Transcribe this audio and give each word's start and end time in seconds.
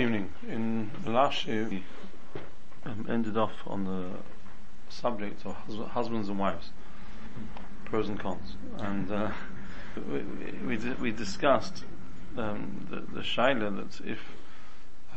evening. 0.00 0.32
In 0.48 0.90
the 1.04 1.10
last 1.10 1.46
year, 1.46 1.68
we 1.68 1.84
um, 2.86 3.06
ended 3.06 3.36
off 3.36 3.52
on 3.66 3.84
the 3.84 4.08
subject 4.88 5.44
of 5.44 5.54
hus- 5.66 5.88
husbands 5.90 6.30
and 6.30 6.38
wives, 6.38 6.70
pros 7.84 8.08
and 8.08 8.18
cons, 8.18 8.56
and 8.78 9.12
uh, 9.12 9.30
we, 10.10 10.22
we, 10.66 10.92
we 10.94 11.10
discussed 11.10 11.84
um, 12.38 12.86
the, 12.88 13.00
the 13.14 13.20
shaila 13.20 13.76
that 13.76 14.06
if 14.06 14.20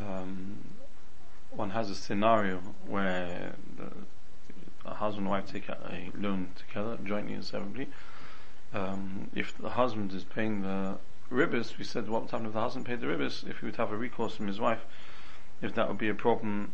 um, 0.00 0.58
one 1.50 1.70
has 1.70 1.88
a 1.88 1.94
scenario 1.94 2.58
where 2.86 3.54
the, 3.78 3.90
a 4.84 4.94
husband 4.94 5.26
and 5.26 5.30
wife 5.30 5.50
take 5.50 5.70
out 5.70 5.80
a 5.88 6.10
loan 6.14 6.48
together, 6.56 6.98
jointly 7.02 7.32
and 7.32 7.44
separately, 7.44 7.88
um, 8.74 9.30
if 9.34 9.56
the 9.56 9.70
husband 9.70 10.12
is 10.12 10.24
paying 10.24 10.60
the 10.60 10.98
ribis, 11.30 11.78
we 11.78 11.84
said 11.84 12.08
what 12.08 12.28
time 12.28 12.46
if 12.46 12.52
the 12.52 12.60
husband 12.60 12.86
paid 12.86 13.00
the 13.00 13.06
ribis, 13.06 13.48
if 13.48 13.58
he 13.58 13.66
would 13.66 13.76
have 13.76 13.92
a 13.92 13.96
recourse 13.96 14.36
from 14.36 14.46
his 14.46 14.60
wife, 14.60 14.84
if 15.62 15.74
that 15.74 15.88
would 15.88 15.98
be 15.98 16.08
a 16.08 16.14
problem, 16.14 16.72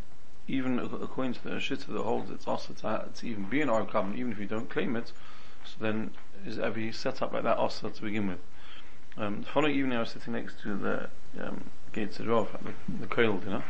even 0.48 0.78
according 0.78 1.34
to 1.34 1.44
the 1.44 1.50
Shita 1.50 1.86
that 1.86 2.02
holds 2.02 2.30
it's 2.30 2.46
also 2.46 2.72
to, 2.74 3.08
to 3.14 3.26
even 3.26 3.44
be 3.44 3.60
an 3.60 3.68
Orav 3.68 4.16
even 4.16 4.32
if 4.32 4.38
you 4.38 4.46
don't 4.46 4.68
claim 4.68 4.96
it, 4.96 5.12
so 5.64 5.76
then 5.80 6.10
is 6.46 6.58
every 6.58 6.90
set 6.92 7.22
up 7.22 7.32
like 7.32 7.44
that 7.44 7.58
also 7.58 7.88
to 7.88 8.02
begin 8.02 8.28
with. 8.28 8.38
Um, 9.16 9.42
the 9.42 9.46
following 9.46 9.76
evening 9.76 9.96
I 9.96 10.00
was 10.00 10.10
sitting 10.10 10.32
next 10.32 10.60
to 10.62 10.76
the 10.76 11.10
um, 11.44 11.64
gates 11.92 12.18
of 12.20 12.26
Rov, 12.26 12.48
the, 12.62 13.06
the 13.06 13.22
you 13.22 13.50
know. 13.50 13.62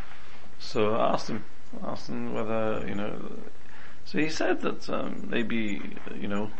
So 0.58 0.94
I 0.94 1.14
asked 1.14 1.28
him, 1.28 1.44
I 1.82 1.90
asked 1.90 2.08
him 2.08 2.34
whether, 2.34 2.84
you 2.86 2.94
know, 2.94 3.32
so 4.04 4.18
he 4.18 4.28
said 4.28 4.60
that 4.62 4.88
um, 4.90 5.26
maybe, 5.28 5.82
you 6.14 6.28
know, 6.28 6.50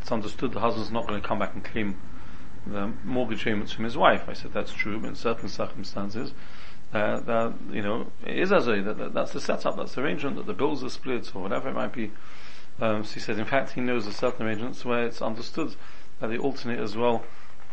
it's 0.00 0.10
understood 0.10 0.52
the 0.52 0.60
husband's 0.60 0.90
not 0.90 1.06
going 1.06 1.20
to 1.20 1.26
come 1.26 1.38
back 1.38 1.54
and 1.54 1.64
claim 1.64 1.96
the 2.66 2.92
mortgage 3.04 3.44
payments 3.44 3.72
from 3.72 3.84
his 3.84 3.96
wife. 3.96 4.28
I 4.28 4.32
said 4.32 4.52
that's 4.52 4.72
true, 4.72 4.98
but 5.00 5.08
in 5.08 5.14
certain 5.14 5.48
circumstances, 5.48 6.32
uh, 6.92 7.20
that 7.20 7.54
you 7.70 7.82
know 7.82 8.06
it 8.26 8.38
is 8.38 8.52
as 8.52 8.68
a 8.68 8.80
that, 8.82 8.98
that, 8.98 9.14
that's 9.14 9.32
the 9.32 9.40
setup, 9.40 9.76
that's 9.76 9.94
the 9.94 10.02
arrangement 10.02 10.36
that 10.36 10.46
the 10.46 10.52
bills 10.52 10.84
are 10.84 10.90
split 10.90 11.34
or 11.34 11.42
whatever 11.42 11.68
it 11.68 11.74
might 11.74 11.92
be. 11.92 12.10
Um, 12.80 13.04
so 13.04 13.14
he 13.14 13.20
said, 13.20 13.38
in 13.38 13.44
fact, 13.44 13.72
he 13.72 13.80
knows 13.80 14.06
of 14.06 14.14
certain 14.14 14.46
arrangements 14.46 14.84
where 14.84 15.04
it's 15.04 15.20
understood 15.20 15.76
that 16.20 16.28
they 16.28 16.38
alternate 16.38 16.80
as 16.80 16.96
well 16.96 17.24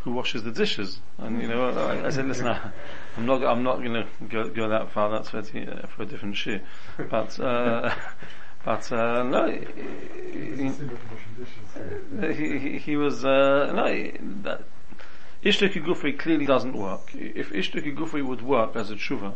who 0.03 0.11
washes 0.11 0.43
the 0.43 0.51
dishes. 0.51 1.01
And 1.17 1.41
you 1.41 1.47
know, 1.47 1.69
I, 1.69 2.07
I 2.07 2.09
said, 2.09 2.27
listen, 2.27 2.47
I, 2.47 2.71
am 3.17 3.25
not, 3.25 3.43
I'm 3.43 3.63
not 3.63 3.77
going 3.77 3.93
to 3.93 4.07
go, 4.27 4.49
go 4.49 4.69
that 4.69 4.91
far. 4.91 5.09
That's 5.09 5.29
for, 5.29 5.39
uh, 5.39 5.87
for 5.87 6.03
a 6.03 6.05
different 6.05 6.37
shoe. 6.37 6.59
But, 7.09 7.39
uh, 7.39 7.93
but 8.65 8.91
uh, 8.91 9.23
no, 9.23 9.51
he, 9.51 10.71
he, 12.33 12.59
he, 12.59 12.77
he 12.77 12.95
was 12.97 13.25
uh, 13.25 13.71
no. 13.73 14.11
That, 14.43 14.63
Ishtuki 15.41 15.81
Gufri 15.81 16.19
clearly 16.19 16.45
doesn't 16.45 16.75
work. 16.75 17.15
If 17.15 17.51
Ishtuki 17.51 17.95
Gufri 17.95 18.25
would 18.25 18.41
work 18.41 18.75
as 18.75 18.91
a 18.91 18.95
tshuva, 18.95 19.35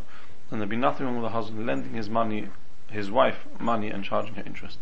then 0.50 0.58
there'd 0.58 0.68
be 0.68 0.76
nothing 0.76 1.06
wrong 1.06 1.16
with 1.16 1.24
the 1.24 1.30
husband 1.30 1.66
lending 1.66 1.94
his 1.94 2.10
money, 2.10 2.48
his 2.90 3.10
wife 3.10 3.46
money 3.58 3.88
and 3.88 4.04
charging 4.04 4.34
her 4.34 4.42
interest. 4.44 4.78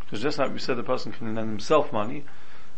Because 0.00 0.22
just 0.22 0.38
like 0.38 0.52
we 0.52 0.60
said, 0.60 0.76
the 0.76 0.84
person 0.84 1.10
can 1.10 1.34
lend 1.34 1.48
himself 1.50 1.92
money, 1.92 2.24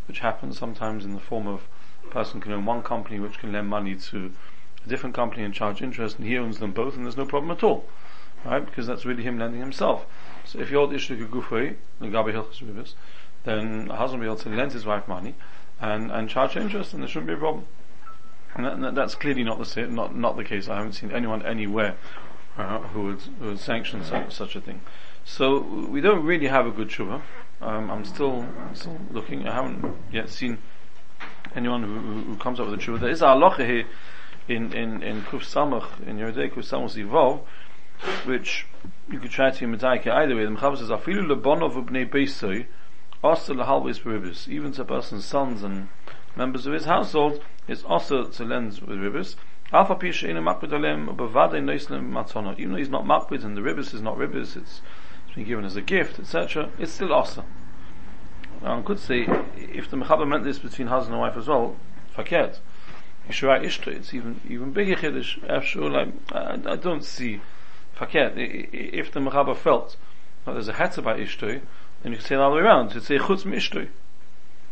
which 0.09 0.21
happens 0.21 0.59
sometimes 0.59 1.05
in 1.05 1.13
the 1.13 1.21
form 1.21 1.47
of 1.47 1.69
a 2.03 2.09
person 2.09 2.41
can 2.41 2.53
own 2.53 2.65
one 2.65 2.83
company 2.83 3.21
which 3.21 3.39
can 3.39 3.53
lend 3.53 3.69
money 3.69 3.95
to 3.95 4.33
a 4.85 4.89
different 4.89 5.15
company 5.15 5.45
and 5.45 5.53
charge 5.53 5.83
interest, 5.83 6.19
and 6.19 6.27
he 6.27 6.39
owns 6.39 6.61
them 6.61 6.73
both, 6.73 6.97
and 6.97 7.05
there's 7.05 7.19
no 7.19 7.27
problem 7.27 7.51
at 7.51 7.63
all. 7.63 7.85
Right? 8.43 8.65
Because 8.65 8.87
that's 8.87 9.05
really 9.05 9.23
him 9.23 9.39
lending 9.39 9.61
himself. 9.61 10.07
So 10.45 10.59
if 10.59 10.71
you 10.71 10.79
hold 10.79 10.93
Ishtuki 10.93 11.29
Gufri, 11.29 11.77
the 12.01 12.07
Gabi 12.07 12.33
Hilchas 12.33 12.95
then 13.45 13.89
a 13.91 13.97
husband 13.97 14.23
will 14.23 14.35
be 14.37 14.41
able 14.41 14.51
to 14.51 14.57
lend 14.57 14.73
his 14.73 14.85
wife 14.85 15.09
money, 15.09 15.35
and, 15.81 16.11
and 16.11 16.29
charge 16.29 16.57
interest, 16.57 16.93
and 16.93 17.03
there 17.03 17.09
shouldn't 17.09 17.29
be 17.29 17.33
a 17.35 17.39
problem. 17.39 17.67
And 18.55 18.85
that, 18.85 18.95
that's 18.95 19.15
clearly 19.15 19.45
not 19.45 19.65
the 19.65 19.87
not 19.87 20.17
not 20.17 20.37
the 20.37 20.45
case. 20.45 20.69
I 20.69 20.77
haven't 20.77 20.95
seen 20.95 21.13
anyone 21.13 21.45
anywhere 21.47 21.97
uh, 22.59 22.81
who, 22.81 23.05
would, 23.05 23.21
who 23.39 23.47
would 23.47 23.61
sanction 23.61 24.05
such, 24.05 24.33
such 24.33 24.57
a 24.57 24.61
thing. 24.61 24.81
So 25.25 25.61
we 25.61 26.01
don't 26.01 26.25
really 26.25 26.49
have 26.49 26.67
a 26.67 26.71
good 26.71 26.89
tshuva. 26.89 27.23
Um, 27.61 27.91
I'm 27.91 28.05
still 28.05 28.47
still 28.75 28.99
looking. 29.11 29.47
I 29.47 29.55
haven't 29.55 29.97
yet 30.13 30.31
seen 30.31 30.59
anyone 31.55 31.83
who, 31.83 32.33
who 32.33 32.37
comes 32.37 32.59
up 32.59 32.69
with 32.69 32.81
a 32.81 32.83
tshuva. 32.83 33.01
There 33.01 33.11
is 33.11 33.23
a 33.23 33.27
halacha 33.27 33.67
here 33.67 33.87
in 34.49 34.73
in 34.73 35.03
in 35.03 35.23
Kuf 35.23 35.43
Samach 35.43 36.07
in 36.07 36.19
Yeridei 36.19 36.53
Kuf 36.53 36.65
Samach 36.65 36.97
Zivov, 36.97 37.43
which 38.25 38.67
you 39.11 39.19
could 39.19 39.31
try 39.31 39.51
to 39.51 39.65
imitate 39.65 40.07
either 40.07 40.37
way. 40.37 40.45
The 40.45 40.51
Mechaber 40.51 40.79
says, 40.79 40.91
"Afilu 40.91 41.27
lebonov 41.27 41.75
ubnei 41.75 42.09
beisoi." 42.09 42.67
also 43.23 43.55
the 43.55 43.65
halvis 43.65 44.01
ribis, 44.01 44.49
even 44.49 44.73
to 44.73 44.83
a 44.83 44.85
person's 44.85 45.25
sons 45.25 45.63
and 45.63 45.89
members 46.37 46.67
of 46.67 46.73
his 46.73 46.87
household, 46.87 47.43
is 47.69 47.85
also 47.85 48.25
to 48.25 48.45
lend 48.45 48.79
with 48.81 48.99
ribis. 48.99 49.37
Alpha 49.73 49.95
pisha 49.95 50.29
in 50.29 50.37
makbid 50.37 50.73
alem 50.73 51.07
bavade 51.09 51.63
noislim 51.63 52.11
matzona. 52.11 52.59
Even 52.59 52.73
though 52.73 52.79
he's 52.79 52.89
not 52.89 53.05
makbid 53.05 53.45
and 53.45 53.57
the 53.57 53.61
ribis 53.61 53.95
is 53.95 54.01
not 54.01 54.17
ribis, 54.17 54.57
it's, 54.57 54.81
it's 55.27 55.35
been 55.35 55.45
given 55.45 55.65
as 55.65 55.77
a 55.77 55.83
gift, 55.83 56.19
etc. 56.19 56.71
It's 56.79 56.93
still 56.93 57.13
also. 57.13 57.45
Now, 58.63 58.79
I 58.79 58.83
could 58.83 58.99
say 58.99 59.27
if 59.57 59.91
the 59.91 59.97
mechaber 59.97 60.27
meant 60.27 60.45
this 60.45 60.59
between 60.59 60.89
husband 60.89 61.15
and 61.15 61.21
wife 61.21 61.37
as 61.37 61.49
well, 61.49 61.77
fakert. 62.17 62.59
It's 63.29 64.15
even 64.15 64.41
even 64.49 64.73
bigger 64.73 64.97
chiddush. 64.97 65.41
Like 65.93 66.09
I, 66.33 66.73
I 66.73 66.77
don't 66.77 67.05
see 67.05 67.41
If 68.01 69.13
the 69.13 69.21
mechaber 69.21 69.57
felt 69.57 69.97
that 70.45 70.53
there's 70.53 70.69
a 70.69 70.73
heter 70.73 71.03
by 71.03 71.19
ishtoi, 71.19 71.61
then 72.03 72.13
you 72.13 72.19
can 72.19 72.27
say 72.27 72.35
it 72.35 72.39
all 72.39 72.51
the 72.51 72.57
way 72.57 72.63
around. 72.63 72.95
You 72.95 73.01
say 73.01 73.19
chutz 73.19 73.45
mishtoi. 73.45 73.89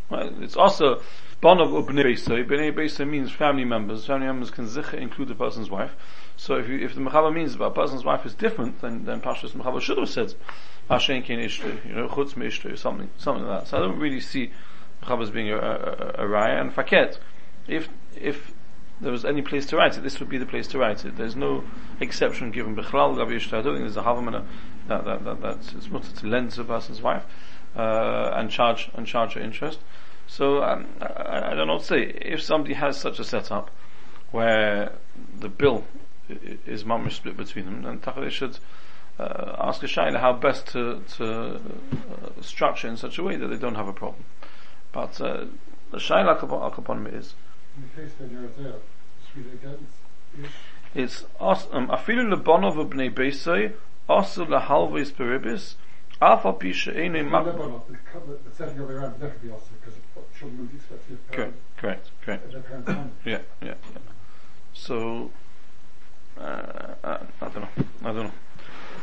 Right? 0.09 0.31
It's 0.41 0.55
also 0.55 1.01
Bonav 1.41 1.69
Ubnei 1.71 2.03
Beisai. 2.03 2.43
Bnei 2.45 2.73
Beisai 2.73 3.07
means 3.07 3.31
family 3.31 3.65
members. 3.65 4.05
Family 4.05 4.25
members 4.25 4.51
can 4.51 4.65
zicha 4.65 4.95
include 4.95 5.27
the 5.27 5.35
person's 5.35 5.69
wife. 5.69 5.95
So 6.35 6.55
if 6.55 6.67
you, 6.67 6.79
if 6.79 6.95
the 6.95 7.01
Mechaba 7.01 7.33
means 7.33 7.55
that 7.55 7.63
a 7.63 7.71
person's 7.71 8.03
wife 8.03 8.25
is 8.25 8.33
different, 8.33 8.81
then, 8.81 9.05
then 9.05 9.21
Pashas 9.21 9.51
Mechaba 9.51 9.79
should 9.81 9.97
have 9.97 10.09
said 10.09 10.33
Hashem 10.89 11.23
Kein 11.23 11.39
Ishtoi, 11.39 11.87
you 11.87 11.93
know, 11.93 12.07
Chutz 12.07 12.33
Mishtoi, 12.33 12.77
something, 12.77 13.09
something 13.17 13.45
like 13.45 13.61
that. 13.61 13.67
So 13.67 13.77
I 13.77 13.81
don't 13.81 13.99
really 13.99 14.19
see 14.19 14.51
Mechaba 15.03 15.23
as 15.23 15.29
being 15.29 15.51
a, 15.51 15.57
a, 15.57 15.59
a, 15.59 16.25
a 16.25 16.27
raya. 16.27 16.59
And 16.59 16.73
Faket, 16.73 17.19
if, 17.67 17.89
if 18.15 18.53
there 19.01 19.11
was 19.11 19.23
any 19.23 19.41
place 19.41 19.65
to 19.67 19.77
write 19.77 19.97
it, 19.97 20.03
this 20.03 20.19
would 20.19 20.29
be 20.29 20.37
the 20.37 20.45
place 20.45 20.67
to 20.67 20.77
write 20.77 21.05
it. 21.05 21.15
There's 21.15 21.35
no 21.35 21.63
exception 21.99 22.51
given. 22.51 22.75
Bechlal 22.75 23.15
Gabi 23.15 23.37
I 23.53 23.61
don't 23.61 23.75
think 23.75 23.79
there's 23.79 23.97
a 23.97 24.01
Havamana 24.01 24.45
that, 24.87 25.05
that, 25.05 25.23
that, 25.23 25.41
that 25.41 25.73
it's 25.75 25.89
mutter 25.89 26.11
to 26.11 26.27
lend 26.27 26.51
to 26.51 26.61
a 26.61 26.63
person's 26.65 27.01
wife, 27.01 27.25
uh, 27.75 28.31
and 28.35 28.49
charge, 28.49 28.89
and 28.93 29.07
charge 29.07 29.33
her 29.33 29.41
interest. 29.41 29.79
So, 30.27 30.63
um, 30.63 30.87
I, 31.01 31.51
I, 31.51 31.55
don't 31.55 31.67
know 31.67 31.73
what 31.73 31.81
to 31.83 31.87
say. 31.87 32.03
If 32.03 32.41
somebody 32.41 32.73
has 32.75 32.99
such 32.99 33.19
a 33.19 33.23
setup, 33.23 33.71
where 34.31 34.91
the 35.39 35.49
bill 35.49 35.85
is 36.65 36.83
mamish 36.83 37.13
split 37.13 37.37
between 37.37 37.65
them, 37.65 37.81
then 37.83 38.01
they 38.23 38.29
should, 38.29 38.59
uh, 39.17 39.55
ask 39.59 39.81
a 39.81 39.87
shaila 39.87 40.19
how 40.19 40.33
best 40.33 40.67
to, 40.67 41.01
to 41.17 41.55
uh, 41.55 42.41
structure 42.41 42.87
in 42.87 42.95
such 42.95 43.17
a 43.17 43.23
way 43.23 43.35
that 43.35 43.47
they 43.47 43.57
don't 43.57 43.75
have 43.75 43.87
a 43.87 43.93
problem. 43.93 44.23
But, 44.91 45.19
uh, 45.19 45.45
the 45.91 45.97
shaila 45.97 46.77
upon 46.77 47.07
is, 47.07 47.33
in 47.75 47.83
the 47.83 48.01
case 48.01 48.11
that 48.19 48.31
you're 48.31 48.47
there, 48.57 48.75
read 49.35 49.45
it 49.47 49.53
again. 49.53 49.87
It's 50.95 51.23
um, 51.39 51.87
afilu 51.87 52.33
lebonov 52.33 52.75
b'nei 52.89 53.13
beisai 53.13 53.73
also 54.07 54.45
lahalvis 54.45 55.11
peribis 55.11 55.75
alpha 56.21 56.53
pisha 56.53 56.95
ene 56.95 57.23
mak. 57.29 57.45
The 57.45 58.51
setting 58.53 58.79
of 58.79 58.89
around 58.89 59.19
that 59.19 59.31
could 59.33 59.41
be 59.41 59.51
also 59.51 59.67
because 59.79 59.99
children 60.37 60.69
would 60.71 61.31
Correct, 61.31 61.53
correct, 61.77 62.09
correct. 62.21 62.55
yeah, 63.25 63.39
yeah, 63.61 63.67
yeah. 63.67 63.73
So 64.73 65.31
uh, 66.39 66.95
uh, 67.03 67.17
I 67.41 67.47
don't 67.49 67.55
know. 67.55 67.69
I 68.03 68.13
don't 68.13 68.23
know. 68.23 68.31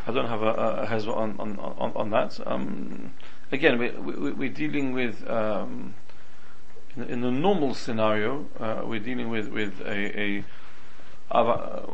I 0.06 0.12
don't 0.12 0.28
have 0.28 0.42
a, 0.42 0.52
a 0.52 0.86
hezbollah 0.86 1.16
on, 1.16 1.36
on, 1.40 1.58
on, 1.58 1.92
on 1.96 2.10
that. 2.10 2.38
Um, 2.46 3.12
again, 3.50 3.78
we, 3.78 3.90
we, 3.90 4.30
we're 4.32 4.48
dealing 4.48 4.92
with 4.92 5.28
um, 5.28 5.94
in, 6.96 7.02
in 7.04 7.20
the 7.20 7.30
normal 7.30 7.74
scenario, 7.74 8.46
uh, 8.58 8.82
we're 8.84 9.00
dealing 9.00 9.28
with 9.28 9.48
with 9.48 9.80
a, 9.80 10.20
a 10.20 10.44
uh, 11.30 11.86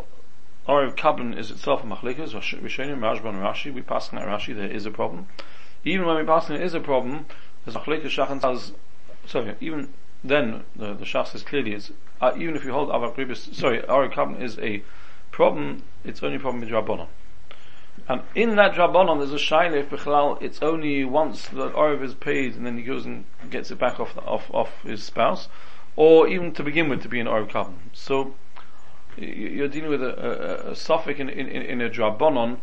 Kablan 0.67 1.37
is 1.37 1.51
itself 1.51 1.83
a 1.83 1.87
machlikas. 1.87 2.35
Rishonim, 2.35 2.93
and 2.93 3.03
Rashi. 3.03 3.73
We 3.73 3.83
pass 3.83 4.09
that 4.09 4.27
Rashi. 4.27 4.55
There 4.55 4.71
is 4.71 4.87
a 4.87 4.91
problem. 4.91 5.27
Even 5.85 6.07
when 6.07 6.17
we 6.17 6.25
pass 6.25 6.47
there 6.47 6.61
is 6.61 6.75
a 6.75 6.81
problem, 6.81 7.27
there's 7.65 7.77
machlikas 7.77 8.07
Shachan 8.07 8.41
says. 8.41 8.73
Sorry, 9.27 9.55
even 9.61 9.93
then 10.25 10.65
the 10.77 10.95
the 10.95 11.05
Shach 11.05 11.29
says 11.29 11.43
clearly 11.43 11.79
uh, 12.21 12.33
even 12.37 12.57
if 12.57 12.65
you 12.65 12.73
hold 12.73 12.89
Avav 12.91 13.17
Ribis. 13.17 13.55
Sorry, 13.55 13.81
Arav 13.81 14.13
Kablan 14.13 14.41
is 14.41 14.59
a 14.61 14.83
problem. 15.31 15.83
It's 16.05 16.23
only 16.23 16.37
a 16.37 16.41
problem 16.41 16.61
with 16.61 16.71
Rabbanon. 16.71 17.09
And 18.09 18.23
in 18.35 18.57
that 18.57 18.75
Rabbanon, 18.75 19.19
there's 19.19 19.33
a 19.33 19.37
shaila 19.37 19.75
if 19.75 19.91
Bechlal, 19.91 20.41
it's 20.43 20.61
only 20.63 21.05
once 21.05 21.49
the 21.49 21.71
Orav 21.71 22.03
is 22.03 22.15
paid 22.15 22.57
and 22.57 22.67
then 22.67 22.77
he 22.77 22.83
goes 22.83 23.07
and 23.07 23.25
gets 23.51 23.71
it 23.71 23.79
back 23.79 24.01
off, 24.01 24.17
off, 24.19 24.51
off 24.53 24.83
his 24.83 25.03
spouse, 25.05 25.49
or 25.95 26.27
even 26.29 26.53
to 26.53 26.63
begin 26.63 26.89
with 26.89 27.03
to 27.03 27.09
be 27.09 27.21
an 27.21 27.27
Orav 27.27 27.49
Kabbalah. 27.49 27.77
So, 27.93 28.35
you're 29.17 29.69
dealing 29.69 29.91
with 29.91 30.03
a, 30.03 30.69
a, 30.69 30.71
a 30.73 30.77
suffix 30.77 31.21
in, 31.21 31.29
in, 31.29 31.49
in 31.49 31.81
a 31.81 31.89
Drabonon, 31.89 32.59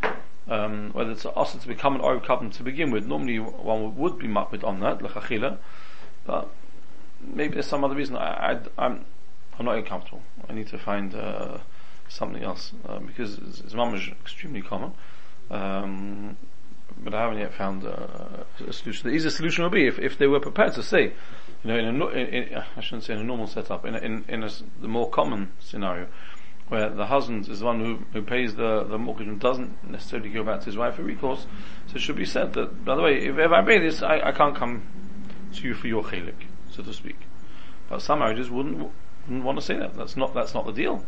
um, 0.47 0.89
whether 0.93 1.11
it's 1.11 1.25
also 1.25 1.57
to 1.57 1.67
become 1.67 1.95
an 1.95 2.01
Orav 2.01 2.25
Kabbalah 2.25 2.51
to 2.51 2.63
begin 2.63 2.91
with. 2.91 3.05
Normally 3.05 3.39
one 3.39 3.95
would 3.95 4.17
be 4.19 4.27
makbid 4.27 4.63
on 4.63 4.79
that, 4.81 4.99
lechachila, 4.99 5.57
but 6.25 6.49
maybe 7.21 7.53
there's 7.53 7.67
some 7.67 7.83
other 7.83 7.95
reason. 7.95 8.17
I, 8.17 8.53
I, 8.53 8.85
I'm, 8.85 9.05
I'm 9.57 9.65
not 9.65 9.85
comfortable. 9.85 10.23
I 10.49 10.53
need 10.53 10.67
to 10.67 10.77
find, 10.77 11.15
uh, 11.15 11.59
something 12.09 12.43
else 12.43 12.73
uh, 12.87 12.99
because 12.99 13.37
it's, 13.37 13.61
it's 13.61 14.07
extremely 14.07 14.61
common. 14.61 14.93
Um, 15.49 16.37
but 17.01 17.13
I 17.13 17.21
haven't 17.21 17.39
yet 17.39 17.53
found 17.53 17.85
uh, 17.85 18.43
a 18.67 18.73
solution. 18.73 19.09
The 19.09 19.15
easiest 19.15 19.37
solution 19.37 19.63
would 19.63 19.71
be 19.71 19.87
if, 19.87 19.99
if 19.99 20.17
they 20.17 20.27
were 20.27 20.39
prepared 20.39 20.73
to 20.73 20.83
say, 20.83 21.13
you 21.63 21.71
know, 21.71 21.77
in 21.77 22.01
a, 22.01 22.07
in, 22.07 22.27
in, 22.27 22.63
I 22.75 22.81
shouldn't 22.81 23.03
say 23.03 23.13
in 23.13 23.19
a 23.19 23.23
normal 23.23 23.47
setup, 23.47 23.85
in 23.85 23.95
a, 23.95 23.99
in, 23.99 24.25
in 24.27 24.43
a 24.43 24.49
the 24.81 24.87
more 24.87 25.09
common 25.09 25.51
scenario, 25.59 26.07
where 26.67 26.89
the 26.89 27.07
husband 27.07 27.47
is 27.47 27.59
the 27.59 27.65
one 27.65 27.79
who, 27.79 27.99
who 28.13 28.21
pays 28.21 28.55
the, 28.55 28.83
the 28.83 28.97
mortgage 28.97 29.27
and 29.27 29.39
doesn't 29.39 29.89
necessarily 29.89 30.29
go 30.29 30.43
back 30.43 30.59
to 30.59 30.65
his 30.65 30.77
wife 30.77 30.95
for 30.95 31.03
recourse, 31.03 31.45
so 31.87 31.95
it 31.95 32.01
should 32.01 32.15
be 32.15 32.25
said 32.25 32.53
that, 32.53 32.85
by 32.85 32.95
the 32.95 33.01
way, 33.01 33.17
if, 33.25 33.37
if 33.37 33.51
I 33.51 33.61
pay 33.63 33.79
this, 33.79 34.01
I, 34.01 34.19
I 34.19 34.31
can't 34.31 34.55
come 34.55 34.87
to 35.53 35.67
you 35.67 35.73
for 35.73 35.87
your 35.87 36.03
chelik, 36.03 36.47
so 36.69 36.83
to 36.83 36.93
speak. 36.93 37.17
But 37.89 38.01
some 38.01 38.19
marriages 38.19 38.51
wouldn't, 38.51 38.91
wouldn't 39.25 39.43
want 39.43 39.57
to 39.57 39.65
say 39.65 39.77
that. 39.77 39.95
That's 39.95 40.15
not, 40.15 40.33
that's 40.33 40.53
not 40.53 40.65
the 40.65 40.73
deal. 40.73 41.03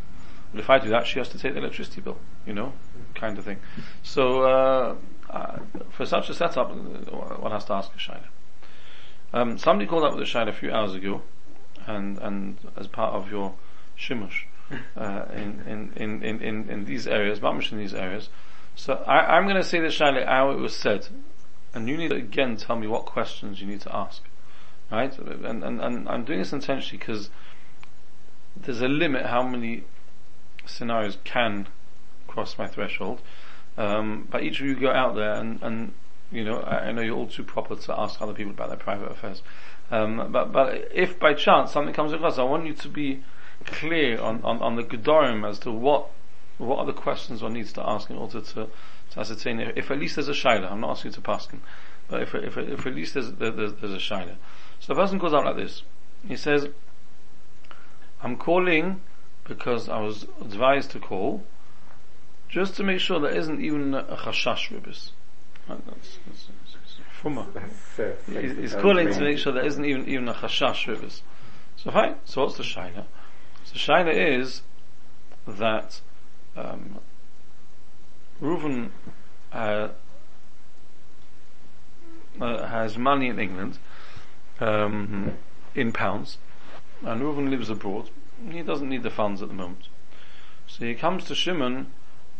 But 0.52 0.60
if 0.60 0.70
I 0.70 0.80
do 0.80 0.90
that, 0.90 1.08
she 1.08 1.20
has 1.20 1.30
to 1.30 1.40
take 1.40 1.54
the 1.54 1.60
electricity 1.60 2.02
bill, 2.02 2.18
you 2.46 2.54
know, 2.54 2.74
kind 3.16 3.38
of 3.38 3.46
thing. 3.46 3.60
So, 4.04 4.44
uh, 4.44 4.96
uh, 5.30 5.60
for 5.92 6.06
such 6.06 6.30
a 6.30 6.34
setup, 6.34 6.72
uh, 6.72 6.74
one 6.74 7.52
has 7.52 7.66
to 7.66 7.74
ask 7.74 7.92
a 7.94 7.98
shaila. 7.98 8.28
Um, 9.34 9.58
somebody 9.58 9.90
called 9.90 10.04
up 10.04 10.14
with 10.14 10.24
a 10.24 10.32
shaila 10.32 10.50
a 10.50 10.54
few 10.54 10.72
hours 10.72 10.94
ago, 10.94 11.22
and, 11.88 12.18
and 12.18 12.58
as 12.76 12.88
part 12.88 13.14
of 13.14 13.32
your 13.32 13.54
shimush, 13.98 14.44
uh, 14.98 15.26
in, 15.34 15.94
in, 15.96 16.24
in, 16.24 16.42
in, 16.42 16.70
in, 16.70 16.86
these 16.86 17.08
areas, 17.08 17.40
mamish 17.40 17.72
in 17.72 17.78
these 17.78 17.94
areas. 17.94 18.30
So 18.76 18.96
I, 19.08 19.38
I'm 19.38 19.44
going 19.44 19.56
to 19.56 19.64
say 19.64 19.80
the 19.80 19.88
shaila 19.88 20.26
how 20.26 20.52
it 20.52 20.58
was 20.58 20.76
said, 20.76 21.08
and 21.74 21.88
you 21.88 21.96
need 21.96 22.10
to 22.10 22.18
again 22.18 22.58
tell 22.58 22.76
me 22.76 22.88
what 22.88 23.06
questions 23.06 23.62
you 23.62 23.68
need 23.68 23.82
to 23.82 23.96
ask. 23.96 24.24
Right? 24.92 25.18
And, 25.18 25.64
and, 25.64 25.82
and 25.82 26.10
I'm 26.10 26.26
doing 26.26 26.40
this 26.40 26.52
intentionally 26.52 26.98
because 26.98 27.30
there's 28.58 28.82
a 28.82 28.90
limit 28.90 29.26
how 29.26 29.42
many 29.42 29.86
scenarios 30.66 31.18
can 31.24 31.68
cross 32.28 32.58
my 32.58 32.68
threshold. 32.68 33.22
Um, 33.78 34.28
but 34.30 34.44
each 34.44 34.60
of 34.60 34.66
you 34.66 34.76
go 34.76 34.92
out 34.92 35.16
there 35.16 35.34
and, 35.34 35.62
and 35.62 35.94
you 36.32 36.44
know, 36.44 36.60
I, 36.60 36.88
I 36.88 36.92
know 36.92 37.02
you're 37.02 37.16
all 37.16 37.28
too 37.28 37.44
proper 37.44 37.76
to 37.76 38.00
ask 38.00 38.22
other 38.22 38.34
people 38.34 38.52
about 38.52 38.70
their 38.70 38.78
private 38.78 39.12
affairs. 39.12 39.42
Um, 39.90 40.32
but, 40.32 40.52
but 40.52 40.90
if 40.94 41.20
by 41.20 41.34
chance 41.34 41.72
something 41.72 41.94
comes 41.94 42.14
across, 42.14 42.38
I 42.38 42.44
want 42.44 42.66
you 42.66 42.74
to 42.74 42.90
be 42.90 43.24
clear 43.66 44.20
on, 44.20 44.42
on, 44.44 44.62
on 44.62 44.76
the 44.76 44.84
Gedorim 44.84 45.48
as 45.48 45.60
to 45.60 45.72
what, 45.72 46.10
what 46.58 46.80
are 46.80 46.86
the 46.86 46.94
questions 46.94 47.44
one 47.44 47.54
needs 47.54 47.74
to 47.74 47.88
ask 47.88 48.10
in 48.10 48.18
order 48.18 48.42
to, 48.42 48.68
to 49.12 49.20
ascertain 49.20 49.60
if, 49.60 49.78
if 49.78 49.92
at 49.92 50.00
least 50.00 50.16
there's 50.16 50.30
a 50.30 50.34
shaila. 50.34 50.72
I'm 50.72 50.80
not 50.80 50.92
asking 50.92 51.12
you 51.12 51.16
to 51.16 51.22
pass 51.22 51.48
him, 51.48 51.62
but 52.08 52.22
if, 52.22 52.34
if, 52.34 52.58
if 52.58 52.86
at 52.86 52.96
least 52.96 53.14
there's, 53.14 53.32
there, 53.34 53.52
there's, 53.52 53.74
there's 53.74 53.94
a 53.94 53.98
shaila. 53.98 54.36
So 54.80 54.94
the 54.94 54.96
person 54.96 55.18
goes 55.18 55.34
out 55.34 55.46
like 55.46 55.58
this. 55.58 55.84
He 56.28 56.38
says, 56.38 56.68
I'm 58.24 58.38
calling 58.38 59.02
because 59.46 59.90
I 59.90 60.00
was 60.00 60.26
advised 60.40 60.92
to 60.92 61.00
call, 61.00 61.44
just 62.50 62.76
to 62.76 62.84
make 62.84 63.00
sure 63.00 63.20
there 63.20 63.36
isn't 63.36 63.62
even 63.62 63.94
a 63.94 64.04
chashash 64.04 64.70
ribis. 64.70 65.12
Right, 65.68 65.86
that's, 65.86 66.20
that's, 66.28 66.48
that's 66.74 66.98
He's, 68.28 68.58
he's 68.58 68.76
calling 68.76 69.12
to 69.12 69.20
make 69.22 69.38
sure 69.38 69.54
there 69.54 69.66
isn't 69.66 69.86
even 69.86 70.08
even 70.08 70.28
a 70.28 70.34
chashash 70.34 70.86
ribis. 70.88 71.22
So 71.78 71.92
fine. 71.92 72.16
So 72.26 72.44
what's 72.44 72.58
the 72.58 72.64
shaila? 72.64 73.06
So 73.66 73.76
shaila 73.76 74.14
is 74.14 74.62
that 75.48 76.02
um, 76.56 77.00
Reuven 78.42 78.92
uh, 79.54 79.90
uh, 82.40 82.68
has 82.68 82.98
money 82.98 83.28
in 83.28 83.40
England 83.40 83.78
um, 84.60 85.34
in 85.76 85.92
pounds, 85.92 86.38
and 87.04 87.22
Reuven 87.22 87.50
lives 87.50 87.70
abroad. 87.70 88.10
He 88.50 88.62
doesn't 88.62 88.90
need 88.90 89.04
the 89.04 89.10
funds 89.10 89.42
at 89.42 89.48
the 89.48 89.54
moment. 89.54 89.88
So 90.68 90.86
he 90.86 90.96
comes 90.96 91.26
to 91.26 91.36
Shimon 91.36 91.92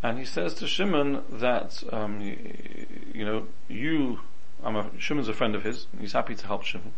and 0.02 0.18
he 0.18 0.24
says 0.24 0.54
to 0.54 0.66
Shimon 0.66 1.22
that, 1.30 1.82
um, 1.92 2.20
you 2.20 3.24
know, 3.24 3.46
you, 3.68 4.20
I'm 4.64 4.76
a, 4.76 4.90
Shimon's 4.98 5.28
a 5.28 5.34
friend 5.34 5.54
of 5.54 5.62
his, 5.62 5.86
he's 6.00 6.12
happy 6.12 6.34
to 6.34 6.46
help 6.46 6.64
Shimon. 6.64 6.92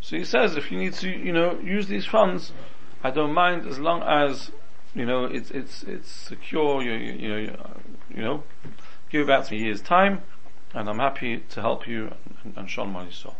So 0.00 0.16
he 0.16 0.24
says, 0.24 0.56
if 0.56 0.70
you 0.70 0.78
need 0.78 0.92
to, 0.94 1.08
you 1.08 1.32
know, 1.32 1.58
use 1.60 1.86
these 1.86 2.04
funds, 2.04 2.52
I 3.02 3.10
don't 3.10 3.32
mind 3.32 3.66
as 3.66 3.78
long 3.78 4.02
as, 4.02 4.50
you 4.94 5.06
know, 5.06 5.24
it's, 5.24 5.50
it's, 5.50 5.82
it's 5.84 6.10
secure, 6.10 6.82
you, 6.82 6.92
you, 6.92 7.12
you 7.14 7.28
know, 7.28 7.56
you, 8.14 8.22
know, 8.22 8.42
give 9.10 9.22
about 9.22 9.50
a 9.50 9.56
year's 9.56 9.80
time, 9.80 10.22
and 10.74 10.88
I'm 10.88 10.98
happy 10.98 11.42
to 11.50 11.60
help 11.60 11.86
you 11.88 12.12
and, 12.44 12.54
and 12.56 12.70
Sean 12.70 12.92
money 12.92 13.10
so. 13.10 13.34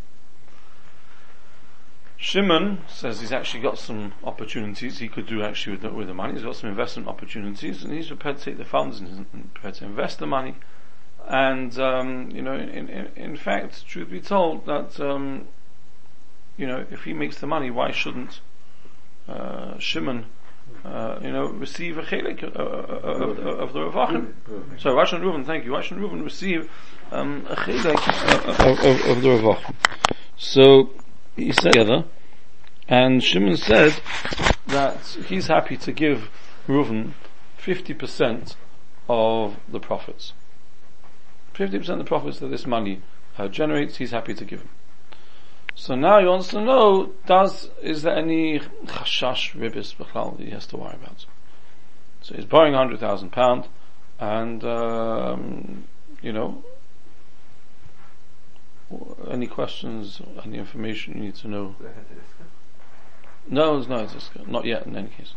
Shimon 2.17 2.79
says 2.89 3.21
he's 3.21 3.33
actually 3.33 3.61
got 3.61 3.79
some 3.79 4.13
opportunities 4.23 4.99
he 4.99 5.09
could 5.09 5.27
do 5.27 5.43
actually 5.43 5.73
with 5.73 5.83
the, 5.83 5.91
with 5.91 6.07
the 6.07 6.15
money. 6.15 6.35
He's 6.35 6.43
got 6.43 6.57
some 6.57 6.71
investment 6.71 7.09
opportunities, 7.09 7.83
and 7.83 7.93
he's 7.93 8.09
prepared 8.09 8.39
to 8.39 8.45
take 8.45 8.59
the 8.59 8.65
funds 8.65 9.01
and 9.01 9.09
he's 9.09 9.27
prepared 9.53 9.75
to 9.75 9.85
invest 9.85 10.19
the 10.19 10.27
money. 10.27 10.55
And 11.27 11.79
um, 11.79 12.31
you 12.31 12.43
know, 12.43 12.55
in, 12.55 12.89
in, 12.89 13.11
in, 13.17 13.37
fact, 13.37 13.87
truth 13.87 14.11
be 14.11 14.21
told, 14.21 14.67
that 14.67 15.01
um, 15.01 15.49
you 16.57 16.67
know, 16.67 16.85
if 16.91 17.05
he 17.05 17.15
makes 17.15 17.39
the 17.39 17.47
money, 17.47 17.71
why 17.71 17.91
shouldn't 17.91 18.41
uh, 19.27 19.79
Shimon, 19.79 20.27
uh, 20.85 21.19
you 21.23 21.33
know, 21.33 21.47
receive 21.47 21.97
a 21.97 22.03
chelik 22.03 22.45
uh, 22.45 22.47
of, 22.47 23.39
of, 23.39 23.39
of, 23.39 23.73
the 23.73 23.81
Ravachim? 23.81 24.35
So, 24.79 24.95
why 24.95 25.05
shouldn't 25.05 25.27
Reuven? 25.27 25.47
Thank 25.47 25.65
you. 25.65 25.73
Why 25.73 25.81
shouldn't 25.81 26.07
Reuven 26.07 26.23
receive 26.23 26.71
um, 27.11 27.47
a 27.49 27.57
chelik 27.57 28.61
of, 28.61 28.61
of, 28.61 29.17
of 29.17 29.23
the 29.23 29.29
Ravachim? 29.29 29.75
So 30.37 30.91
he 31.37 31.53
said 31.53 31.73
together, 31.73 32.05
and 32.89 33.23
Shimon 33.23 33.57
said 33.57 34.01
that 34.67 34.99
he's 35.29 35.47
happy 35.47 35.77
to 35.79 35.93
give 35.93 36.31
Reuven 36.67 37.13
50% 37.59 38.57
of 39.09 39.57
the 39.69 39.81
profits. 39.81 40.33
50% 41.55 41.89
of 41.89 41.99
the 41.99 42.05
profits 42.05 42.39
that 42.41 42.49
this 42.49 42.67
money 42.67 43.03
uh, 43.39 43.49
generates, 43.49 43.97
he's 43.97 44.11
happy 44.11 44.35
to 44.35 44.45
give 44.45 44.61
him. 44.61 44.69
So 45.75 45.95
now 45.95 46.21
he 46.21 46.27
wants 46.27 46.49
to 46.49 46.61
know, 46.61 47.13
does, 47.27 47.71
is 47.83 48.03
there 48.03 48.17
any 48.17 48.61
chashash 48.87 49.55
ribis 49.59 49.95
b'chlal 49.97 50.39
he 50.39 50.51
has 50.51 50.67
to 50.69 50.77
worry 50.77 50.95
about? 50.95 51.27
So 52.23 52.35
he's 52.35 52.45
borrowing 52.45 52.75
hundred 52.75 53.01
thousand 53.01 53.33
pound, 53.33 53.69
and 54.19 54.65
um, 54.65 55.85
you 56.23 56.33
know, 56.33 56.65
any 59.31 59.47
questions, 59.47 60.21
any 60.45 60.59
information 60.59 61.15
you 61.15 61.21
need 61.25 61.35
to 61.37 61.49
know? 61.49 61.75
No, 63.49 63.75
there's 63.75 63.89
no 63.89 64.07
Hitzka. 64.07 64.47
Not 64.47 64.65
yet 64.65 64.87
in 64.87 64.97
any 64.97 65.09
case. 65.09 65.35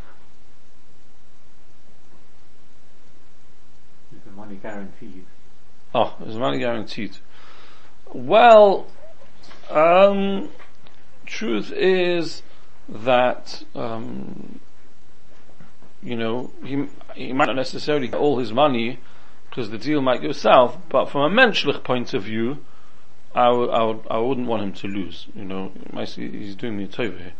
Is 4.13 4.19
the 4.25 4.31
money 4.31 4.55
guaranteed? 4.55 5.25
Oh, 5.93 6.15
is 6.25 6.35
the 6.35 6.39
money 6.39 6.59
guaranteed? 6.59 7.17
Well, 8.13 8.87
um, 9.69 10.49
truth 11.25 11.71
is 11.71 12.41
that, 12.87 13.63
um, 13.75 14.59
you 16.01 16.15
know, 16.15 16.51
he, 16.63 16.85
he 17.15 17.33
might 17.33 17.47
not 17.47 17.55
necessarily 17.55 18.07
get 18.07 18.19
all 18.19 18.39
his 18.39 18.53
money 18.53 18.99
because 19.49 19.69
the 19.69 19.77
deal 19.77 20.01
might 20.01 20.21
go 20.21 20.31
south, 20.31 20.77
but 20.87 21.09
from 21.09 21.21
a 21.21 21.29
menschlich 21.29 21.83
point 21.83 22.13
of 22.13 22.23
view, 22.23 22.59
I 23.35 23.49
would, 23.49 23.69
I 23.69 23.83
would, 23.83 23.99
I 24.09 24.17
wouldn't 24.17 24.47
want 24.47 24.63
him 24.63 24.73
to 24.73 24.87
lose. 24.87 25.27
You 25.35 25.45
know, 25.45 25.71
he's 26.15 26.55
doing 26.55 26.77
me 26.77 26.85
a 26.85 26.87
favor 26.87 27.17
here. 27.17 27.33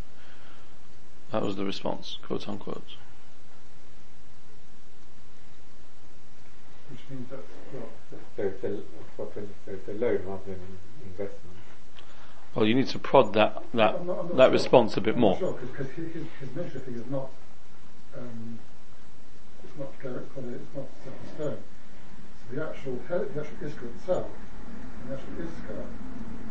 That 1.31 1.41
was 1.41 1.55
the 1.55 1.65
response, 1.65 2.17
quote 2.25 2.47
unquote. 2.47 2.95
Which 6.89 6.99
means 7.09 7.29
that, 7.29 7.39
well, 7.73 7.89
so 8.35 8.43
it's 8.43 8.63
a, 8.63 8.79
so 9.17 9.31
it's 9.67 9.87
a 9.89 9.91
loan 9.93 10.21
rather 10.25 10.43
than 10.45 10.77
investment. 11.03 11.57
Well, 12.55 12.65
you 12.65 12.75
need 12.75 12.87
to 12.87 12.99
prod 12.99 13.33
that 13.33 13.63
that 13.73 13.95
I'm 13.95 14.07
not, 14.07 14.19
I'm 14.19 14.27
not 14.29 14.37
that 14.37 14.43
sure. 14.45 14.51
response 14.51 14.97
a 14.97 15.01
bit 15.01 15.15
I'm 15.15 15.21
more. 15.21 15.37
Sure, 15.37 15.53
because 15.53 15.91
his, 15.91 16.13
his, 16.13 16.55
measure 16.55 16.79
thing 16.79 16.95
is 16.95 17.05
not, 17.09 17.29
um, 18.17 18.57
it's 19.63 19.77
not, 19.77 19.99
gar- 20.01 20.23
it's 20.23 20.75
not 20.75 20.85
set 21.03 21.13
in 21.13 21.35
stone. 21.35 21.57
So 22.49 22.55
the 22.55 22.69
actual, 22.69 22.93
he- 22.93 23.33
the 23.33 23.41
actual 23.41 23.67
iska 23.67 23.95
itself, 23.95 24.27
the 25.07 25.13
actual 25.13 25.33
iska, 25.39 25.77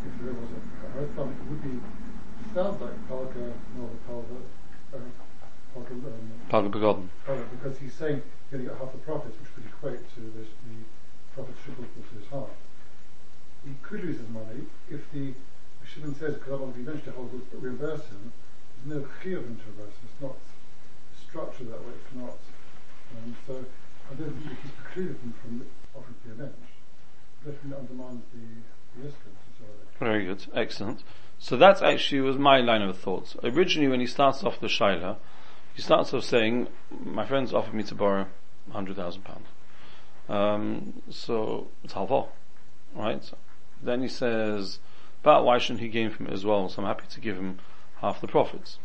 if 0.06 0.24
there 0.24 0.32
was 0.32 0.50
a, 0.56 1.02
a 1.02 1.06
thumb, 1.12 1.28
it 1.28 1.50
would 1.50 1.62
be, 1.62 1.76
sounds 2.54 2.80
like 2.80 2.96
Palga, 3.08 3.52
no, 3.76 3.90
uh, 4.08 4.96
um, 4.96 6.68
begotten. 6.70 7.10
Palga, 7.26 7.44
because 7.50 7.78
he's 7.78 7.92
saying 7.92 8.22
going 8.50 8.64
to 8.64 8.70
get 8.70 8.78
half 8.78 8.92
the 8.92 8.98
profits, 8.98 9.36
which 9.40 9.50
would 9.56 9.66
equate 9.66 10.00
to 10.14 10.20
this, 10.38 10.48
the 10.64 10.78
profits 11.34 11.58
attributable 11.60 12.02
to 12.08 12.14
his 12.16 12.28
half. 12.30 12.48
He 13.64 13.74
could 13.82 14.04
lose 14.04 14.18
his 14.18 14.28
money 14.30 14.64
if 14.88 15.10
the 15.12 15.34
Shimon 15.84 16.14
says, 16.14 16.34
because 16.34 16.52
I 16.52 16.56
want 16.56 16.74
to 16.74 16.80
eventually 16.80 17.12
hold 17.12 17.32
will 17.32 17.60
reimburse 17.60 18.06
him, 18.08 18.32
there's 18.86 19.02
no 19.02 19.08
chiyuv 19.20 19.44
him 19.44 19.58
to 19.58 19.66
reverse 19.76 19.94
him. 19.98 20.06
It's 20.08 20.22
not 20.22 20.36
structured 21.28 21.68
that 21.72 21.80
way. 21.82 21.92
It's 21.98 22.14
not. 22.14 22.38
Um, 23.16 23.36
so 23.46 23.64
I 24.10 24.14
don't 24.14 24.32
think 24.34 24.58
he's 24.62 24.70
precluded 24.82 25.16
him 25.20 25.34
from 25.42 25.66
offering 25.94 26.14
to 26.14 26.28
be 26.28 26.30
avenged. 26.32 26.75
Very 29.98 30.24
good, 30.26 30.46
excellent. 30.54 31.02
So 31.38 31.56
that 31.56 31.82
actually 31.82 32.20
was 32.20 32.36
my 32.38 32.60
line 32.60 32.82
of 32.82 32.98
thoughts. 32.98 33.36
Originally, 33.42 33.88
when 33.88 34.00
he 34.00 34.06
starts 34.06 34.42
off 34.42 34.60
the 34.60 34.66
shaila, 34.66 35.16
he 35.74 35.82
starts 35.82 36.12
off 36.14 36.24
saying, 36.24 36.68
my 37.04 37.26
friends 37.26 37.52
offered 37.52 37.74
me 37.74 37.82
to 37.84 37.94
borrow 37.94 38.26
hundred 38.72 38.96
thousand 38.96 39.22
pounds. 39.22 39.46
Um, 40.28 41.02
so 41.10 41.68
it's 41.84 41.92
half 41.92 42.10
right? 42.94 43.30
Then 43.82 44.02
he 44.02 44.08
says, 44.08 44.80
but 45.22 45.44
why 45.44 45.58
shouldn't 45.58 45.80
he 45.80 45.88
gain 45.88 46.10
from 46.10 46.26
it 46.26 46.32
as 46.32 46.44
well? 46.44 46.68
So 46.68 46.82
I'm 46.82 46.88
happy 46.88 47.04
to 47.08 47.20
give 47.20 47.36
him 47.36 47.58
half 48.00 48.20
the 48.20 48.26
profits. 48.26 48.78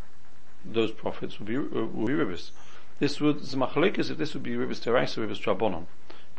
Those 0.64 0.92
profits 0.92 1.40
would 1.40 1.48
be 1.48 1.58
would 1.58 2.06
be 2.06 2.14
ribis. 2.14 2.52
This 3.00 3.20
would 3.20 3.38
machlekes 3.38 4.12
if 4.12 4.18
this 4.18 4.34
would 4.34 4.44
be 4.44 4.52
ribis 4.52 4.80
teraisa, 4.80 5.26
ribis 5.26 5.42
trabonon, 5.42 5.86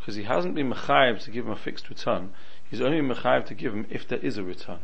because 0.02 0.16
he 0.16 0.24
hasn't 0.24 0.56
been 0.56 0.68
mechayiv 0.68 1.22
to 1.22 1.30
give 1.30 1.46
him 1.46 1.52
a 1.52 1.56
fixed 1.56 1.88
return. 1.88 2.32
He's 2.68 2.80
only 2.80 3.00
mechayiv 3.00 3.46
to 3.46 3.54
give 3.54 3.72
him 3.72 3.86
if 3.88 4.08
there 4.08 4.18
is 4.18 4.36
a 4.36 4.42
return, 4.42 4.80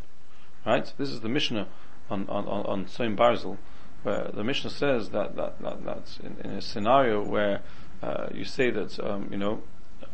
right? 0.64 0.92
This 0.96 1.08
is 1.08 1.22
the 1.22 1.28
Mishnah 1.28 1.66
on 2.08 2.28
on 2.28 2.46
on, 2.46 2.64
on 2.66 2.84
Soim 2.84 3.58
where 4.04 4.30
the 4.32 4.44
Mishnah 4.44 4.70
says 4.70 5.10
that 5.10 5.34
that, 5.34 5.60
that 5.60 5.84
that's 5.84 6.20
in, 6.20 6.36
in 6.44 6.50
a 6.52 6.62
scenario 6.62 7.24
where 7.24 7.62
uh, 8.00 8.28
you 8.32 8.44
say 8.44 8.70
that 8.70 9.00
um, 9.00 9.26
you 9.32 9.38
know 9.38 9.62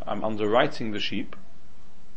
I'm 0.06 0.24
underwriting 0.24 0.92
the 0.92 1.00
sheep, 1.00 1.36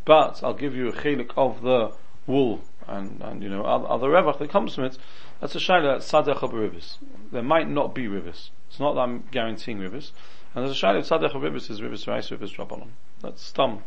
but 0.06 0.42
I'll 0.42 0.54
give 0.54 0.74
you 0.74 0.88
a 0.88 0.94
chelik 0.94 1.32
of 1.36 1.62
the 1.64 1.92
wool 2.26 2.62
and, 2.88 3.22
and 3.22 3.44
you 3.44 3.50
know 3.50 3.64
other, 3.64 3.88
other 3.88 4.08
revach 4.08 4.40
that 4.40 4.50
comes 4.50 4.76
from 4.76 4.86
it. 4.86 4.98
That's 5.42 5.56
a 5.56 5.60
shayla 5.60 5.98
sadech 5.98 6.42
of 6.42 6.52
ribis. 6.52 6.98
There 7.32 7.44
might 7.44 7.70
not 7.70 7.94
be 7.94 8.08
ribis. 8.08 8.50
It's 8.70 8.80
not 8.80 8.94
that 8.94 9.02
I'm 9.02 9.24
guaranteeing 9.32 9.80
ribis. 9.80 10.12
And 10.56 10.66
there's 10.66 10.82
a 10.82 10.86
shayla 10.86 11.00
sadech 11.00 11.36
of 11.36 11.42
ribis 11.42 11.70
is 11.70 11.82
ribis 11.82 12.08
rice, 12.08 12.30
ribis 12.30 12.56
drabanon. 12.56 12.90
That's 13.22 13.52
dumb. 13.52 13.84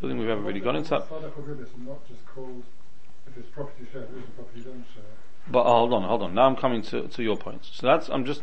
Don't 0.00 0.10
think 0.10 0.20
we've 0.20 0.28
ever 0.28 0.40
really 0.40 0.60
gone 0.60 0.76
into 0.76 0.90
that. 0.90 1.08
Sadach 1.08 1.32
ribis 1.34 1.68
not 1.86 2.06
just 2.08 2.26
called 2.26 2.62
if 3.26 3.36
it's 3.36 3.48
property 3.50 3.86
share, 3.92 4.02
isn't 4.02 4.36
property 4.36 4.60
don't 4.60 4.84
share. 4.94 5.04
But 5.48 5.62
uh, 5.62 5.72
hold 5.72 5.92
on, 5.92 6.02
hold 6.02 6.22
on. 6.22 6.34
Now 6.34 6.46
I'm 6.46 6.56
coming 6.56 6.82
to, 6.82 7.08
to 7.08 7.22
your 7.22 7.36
point. 7.36 7.64
So 7.64 7.86
that's 7.86 8.08
I'm 8.08 8.24
just 8.24 8.42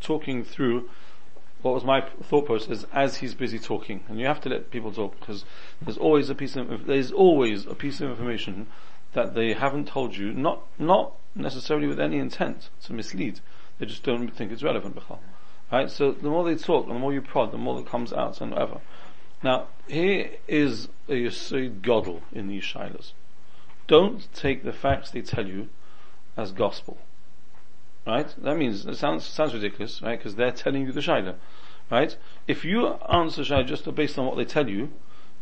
talking 0.00 0.44
through 0.44 0.88
what 1.66 1.74
was 1.74 1.84
my 1.84 2.00
thought 2.22 2.46
process 2.46 2.86
as 2.92 3.16
he's 3.16 3.34
busy 3.34 3.58
talking, 3.58 4.04
and 4.08 4.20
you 4.20 4.26
have 4.26 4.40
to 4.42 4.48
let 4.48 4.70
people 4.70 4.92
talk 4.92 5.18
because 5.18 5.44
there's 5.82 5.98
always 5.98 6.30
a 6.30 6.34
piece 6.34 6.54
of 6.54 6.86
there's 6.86 7.10
always 7.10 7.66
a 7.66 7.74
piece 7.74 8.00
of 8.00 8.08
information 8.08 8.68
that 9.14 9.34
they 9.34 9.52
haven't 9.52 9.88
told 9.88 10.16
you, 10.16 10.32
not 10.32 10.62
not 10.78 11.14
necessarily 11.34 11.88
with 11.88 11.98
any 11.98 12.18
intent 12.18 12.70
to 12.84 12.92
mislead. 12.92 13.40
They 13.78 13.86
just 13.86 14.04
don't 14.04 14.28
think 14.28 14.52
it's 14.52 14.62
relevant. 14.62 14.96
Right? 15.72 15.90
So 15.90 16.12
the 16.12 16.28
more 16.28 16.44
they 16.44 16.54
talk, 16.54 16.86
and 16.86 16.94
the 16.94 17.00
more 17.00 17.12
you 17.12 17.20
prod, 17.20 17.50
the 17.50 17.58
more 17.58 17.74
that 17.76 17.86
comes 17.86 18.12
out 18.12 18.40
and 18.40 18.52
whatever. 18.52 18.80
Now 19.42 19.66
here 19.88 20.30
is 20.46 20.88
a 21.08 21.12
Yesod 21.12 21.80
Godel 21.80 22.22
in 22.32 22.46
these 22.46 22.62
shilas. 22.62 23.12
Don't 23.88 24.32
take 24.32 24.62
the 24.62 24.72
facts 24.72 25.10
they 25.10 25.20
tell 25.20 25.48
you 25.48 25.68
as 26.36 26.52
gospel. 26.52 26.98
Right? 28.06 28.32
That 28.38 28.56
means, 28.56 28.86
it 28.86 28.96
sounds, 28.96 29.24
sounds 29.24 29.52
ridiculous, 29.52 30.00
right? 30.00 30.18
Because 30.18 30.36
they're 30.36 30.52
telling 30.52 30.86
you 30.86 30.92
the 30.92 31.00
Shaila. 31.00 31.34
Right? 31.90 32.16
If 32.46 32.64
you 32.64 32.86
answer 33.08 33.42
Shaila 33.42 33.66
just 33.66 33.92
based 33.94 34.18
on 34.18 34.26
what 34.26 34.36
they 34.36 34.44
tell 34.44 34.68
you, 34.68 34.90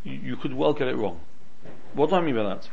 you, 0.03 0.15
you 0.15 0.37
could 0.37 0.55
well 0.55 0.73
get 0.73 0.89
it 0.89 0.97
wrong. 0.97 1.21
What 1.93 2.11
do 2.11 2.17
I 2.17 2.21
mean 2.21 2.37
by 2.37 2.43
that? 2.45 2.69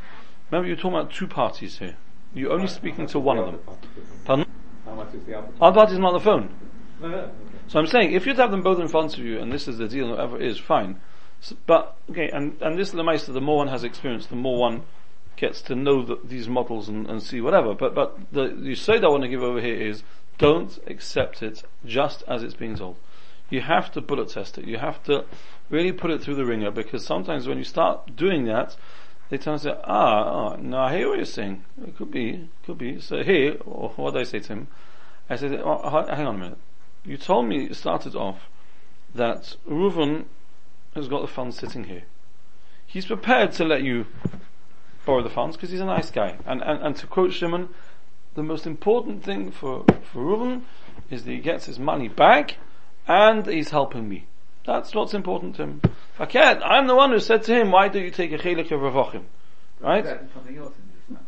Remember 0.50 0.67
you're 0.67 0.77
talking 0.77 0.98
about 0.98 1.12
two 1.12 1.27
parties 1.27 1.79
here. 1.79 1.98
You're 2.33 2.51
only 2.51 2.67
speaking 2.67 3.07
to 3.07 3.19
one 3.19 3.38
of 3.38 3.45
them. 3.45 4.45
How 4.86 4.95
much 4.95 5.13
is 5.13 5.24
the 5.25 5.38
other? 5.38 5.50
Our 5.60 5.74
party's 5.74 6.00
not 6.00 6.10
on 6.10 6.13
the 6.13 6.19
phone. 6.19 6.55
No, 7.01 7.07
no. 7.10 7.17
okay. 7.17 7.31
So 7.67 7.79
I'm 7.79 7.88
saying, 7.88 8.13
if 8.13 8.25
you'd 8.25 8.38
have 8.38 8.51
them 8.51 8.62
both 8.62 8.79
in 8.79 8.88
front 8.88 9.17
of 9.17 9.24
you, 9.24 9.39
and 9.39 9.51
this 9.51 9.67
is 9.67 9.77
the 9.77 9.88
deal, 9.88 10.10
whatever 10.10 10.38
it 10.38 10.48
is, 10.48 10.57
fine. 10.57 11.01
So, 11.41 11.55
but, 11.65 11.98
okay, 12.10 12.29
and, 12.29 12.62
and 12.62 12.77
this 12.77 12.89
is 12.89 12.93
the 12.93 13.03
Meister, 13.03 13.31
the 13.31 13.41
more 13.41 13.57
one 13.57 13.67
has 13.69 13.83
experience, 13.83 14.27
the 14.27 14.36
more 14.36 14.57
one 14.57 14.83
gets 15.41 15.62
to 15.63 15.75
know 15.75 16.03
the, 16.03 16.19
these 16.24 16.48
models 16.48 16.88
and, 16.88 17.10
and, 17.10 17.21
see 17.21 17.41
whatever. 17.41 17.74
But, 17.74 17.95
but 17.95 18.31
the, 18.31 18.48
the 18.50 19.03
I 19.03 19.07
want 19.10 19.24
to 19.24 19.27
give 19.27 19.41
over 19.41 19.60
here 19.60 19.75
is, 19.75 20.03
don't 20.38 20.79
accept 20.86 21.41
it 21.41 21.63
just 21.83 22.24
as 22.27 22.43
it's 22.43 22.53
being 22.53 22.75
told. 22.75 22.95
You 23.50 23.62
have 23.62 23.91
to 23.93 24.01
bullet 24.01 24.29
test 24.29 24.60
it. 24.60 24.65
You 24.65 24.77
have 24.77 25.03
to 25.05 25.25
really 25.69 25.91
put 25.91 26.12
it 26.12 26.21
through 26.21 26.36
the 26.36 26.45
ringer 26.45 26.69
because 26.69 27.03
sometimes 27.03 27.48
when 27.48 27.57
you 27.57 27.63
start 27.63 28.15
doing 28.15 28.45
that, 28.45 28.77
they 29.29 29.38
turn 29.38 29.53
and 29.53 29.62
say, 29.62 29.75
ah, 29.83 30.53
oh, 30.53 30.55
no, 30.57 30.77
I 30.77 30.95
hear 30.95 31.10
what 31.10 31.17
you're 31.17 31.25
saying. 31.25 31.65
It 31.88 31.98
could 31.98 32.12
be, 32.12 32.48
could 32.63 32.77
be. 32.77 33.01
So 33.01 33.24
here, 33.24 33.53
what 33.63 34.13
did 34.13 34.21
I 34.21 34.24
say 34.24 34.39
to 34.39 34.48
him? 34.48 34.67
I 35.27 35.38
said, 35.38 35.60
oh, 35.63 36.05
hang 36.07 36.27
on 36.27 36.36
a 36.36 36.38
minute. 36.38 36.57
You 37.03 37.17
told 37.17 37.48
me, 37.48 37.65
it 37.65 37.75
started 37.75 38.15
off, 38.15 38.48
that 39.15 39.55
Reuven 39.67 40.25
has 40.93 41.07
got 41.07 41.21
the 41.21 41.27
funds 41.27 41.57
sitting 41.57 41.86
here. 41.86 42.03
He's 42.86 43.07
prepared 43.07 43.53
to 43.53 43.63
let 43.63 43.81
you 43.83 44.05
borrow 45.05 45.24
the 45.24 45.29
funds 45.29 45.55
because 45.55 45.72
he's 45.72 45.79
a 45.79 45.86
nice 45.86 46.12
guy. 46.12 46.38
And, 46.46 46.62
and, 46.62 46.81
and 46.81 46.96
to 46.98 47.08
quote 47.08 47.34
Shimon, 47.34 47.70
the 48.36 48.43
most 48.43 48.65
important 48.65 49.24
thing 49.24 49.51
for, 49.51 49.86
for 50.12 50.20
Reuven 50.20 50.62
is 51.10 51.25
that 51.25 51.31
he 51.31 51.39
gets 51.39 51.65
his 51.65 51.79
money 51.79 52.08
back 52.08 52.58
and 53.08 53.46
he's 53.46 53.70
helping 53.70 54.08
me. 54.08 54.25
That's 54.65 54.93
what's 54.93 55.13
important 55.13 55.55
to 55.55 55.63
him. 55.63 55.81
Faket, 56.17 56.62
I'm 56.63 56.88
the 56.88 56.96
one 56.96 57.12
who 57.12 57.20
said 57.20 57.43
to 57.43 57.53
him, 57.53 57.72
why 57.72 57.88
do 57.88 58.00
you 58.00 58.12
take 58.12 58.31
a 58.31 58.38
chelik 58.38 58.72
of 58.72 58.81
Ravochim? 58.81 59.24
Right? 59.79 60.03
That 60.03 60.24
is 60.24 60.29
something 60.34 60.58
else 60.58 60.74
in 60.77 60.88
this 60.93 61.10
now. 61.10 61.25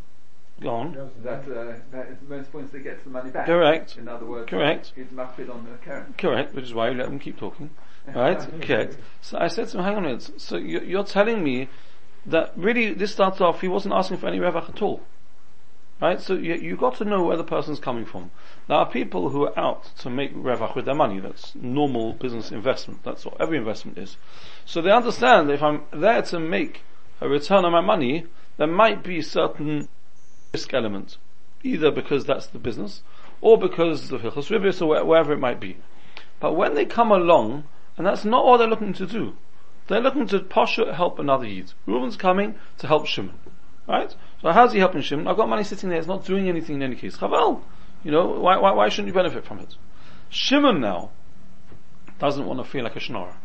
Go 0.62 0.70
on. 0.70 1.10
That, 1.24 1.40
uh, 1.40 1.74
that 1.90 2.08
is 2.08 2.18
most 2.28 2.52
points 2.52 2.72
they 2.72 2.78
get 2.78 3.02
the 3.02 3.10
money 3.10 3.30
back. 3.30 3.46
Correct. 3.46 3.96
In 3.98 4.06
other 4.08 4.24
words, 4.24 4.48
Correct. 4.48 4.92
he's 4.94 5.06
mafid 5.06 5.52
on 5.52 5.64
the 5.64 5.76
current. 5.84 6.16
Correct, 6.16 6.54
which 6.54 6.64
is 6.64 6.74
why 6.74 6.90
you 6.90 6.96
let 6.96 7.08
them 7.08 7.18
keep 7.18 7.38
talking. 7.38 7.70
Right? 8.06 8.38
Correct. 8.62 8.96
So 9.20 9.38
I 9.38 9.48
said 9.48 9.68
to 9.68 9.78
him, 9.78 9.84
hang 9.84 9.96
on 9.96 10.04
a 10.04 10.08
minute. 10.08 10.40
So 10.40 10.56
you're 10.56 11.04
telling 11.04 11.42
me 11.42 11.68
that 12.26 12.52
really 12.56 12.92
this 12.92 13.12
starts 13.12 13.40
off, 13.40 13.60
he 13.60 13.68
wasn't 13.68 13.94
asking 13.94 14.18
for 14.18 14.28
any 14.28 14.38
revach 14.38 14.68
at 14.68 14.82
all. 14.82 15.02
Right? 16.00 16.20
So 16.20 16.34
you, 16.34 16.54
you 16.54 16.76
got 16.76 16.96
to 16.96 17.04
know 17.04 17.22
where 17.22 17.36
the 17.36 17.44
person's 17.44 17.78
coming 17.78 18.04
from. 18.04 18.30
There 18.66 18.76
are 18.76 18.90
people 18.90 19.30
who 19.30 19.44
are 19.44 19.58
out 19.58 19.84
to 19.98 20.10
make 20.10 20.34
revach 20.34 20.74
with 20.74 20.84
their 20.84 20.94
money. 20.94 21.20
That's 21.20 21.54
normal 21.54 22.14
business 22.14 22.50
investment. 22.50 23.04
That's 23.04 23.24
what 23.24 23.40
every 23.40 23.58
investment 23.58 23.98
is. 23.98 24.16
So 24.64 24.82
they 24.82 24.90
understand 24.90 25.48
that 25.48 25.54
if 25.54 25.62
I'm 25.62 25.82
there 25.92 26.22
to 26.22 26.40
make 26.40 26.82
a 27.20 27.28
return 27.28 27.64
on 27.64 27.72
my 27.72 27.80
money, 27.80 28.26
there 28.56 28.66
might 28.66 29.02
be 29.02 29.22
certain 29.22 29.88
risk 30.52 30.74
element. 30.74 31.16
Either 31.62 31.90
because 31.90 32.26
that's 32.26 32.46
the 32.46 32.58
business, 32.58 33.02
or 33.40 33.56
because 33.56 34.12
of 34.12 34.20
Hilchos 34.20 34.50
Ribis, 34.50 34.82
or 34.82 35.04
wherever 35.04 35.32
it 35.32 35.38
might 35.38 35.60
be. 35.60 35.78
But 36.40 36.54
when 36.54 36.74
they 36.74 36.84
come 36.84 37.10
along, 37.10 37.64
and 37.96 38.06
that's 38.06 38.24
not 38.24 38.44
what 38.44 38.58
they're 38.58 38.68
looking 38.68 38.92
to 38.94 39.06
do, 39.06 39.36
they're 39.86 40.00
looking 40.00 40.26
to 40.28 40.40
posha 40.40 40.94
help 40.94 41.18
another 41.18 41.46
Yid. 41.46 41.72
Reuben's 41.86 42.16
coming 42.16 42.54
to 42.78 42.86
help 42.86 43.06
Shimon. 43.06 43.38
Right? 43.86 44.14
So 44.40 44.50
how's 44.50 44.72
he 44.72 44.78
helping 44.78 45.02
Shimon? 45.02 45.26
I've 45.26 45.36
got 45.36 45.48
money 45.48 45.64
sitting 45.64 45.90
there, 45.90 45.98
it's 45.98 46.08
not 46.08 46.24
doing 46.24 46.48
anything 46.48 46.76
in 46.76 46.82
any 46.82 46.96
case. 46.96 47.18
Chaval! 47.18 47.62
You 48.02 48.10
know, 48.10 48.26
why, 48.40 48.58
why, 48.58 48.72
why 48.72 48.88
shouldn't 48.88 49.08
you 49.08 49.14
benefit 49.14 49.44
from 49.44 49.58
it? 49.60 49.74
Shimon 50.30 50.80
now 50.80 51.10
doesn't 52.18 52.46
want 52.46 52.60
to 52.60 52.64
feel 52.64 52.84
like 52.84 52.96
a 52.96 53.00
schnorrer. 53.00 53.36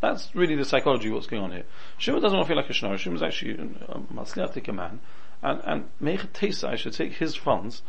That's 0.00 0.34
really 0.34 0.56
the 0.56 0.64
psychology 0.64 1.08
of 1.08 1.14
what's 1.14 1.26
going 1.26 1.42
on 1.42 1.52
here. 1.52 1.64
Shimon 1.98 2.20
doesn't 2.20 2.36
want 2.36 2.46
to 2.46 2.48
feel 2.48 2.56
like 2.56 2.70
a 2.70 2.72
schnorrer. 2.72 2.98
Shimon's 2.98 3.22
actually 3.22 3.58
um, 3.58 4.06
a 4.10 4.14
masliatic 4.14 4.72
man. 4.74 5.00
And, 5.42 5.60
and 5.64 5.88
Meich 6.02 6.28
Tesa, 6.32 6.68
I 6.68 6.76
should 6.76 6.92
take 6.92 7.14
his 7.14 7.36
funds 7.36 7.82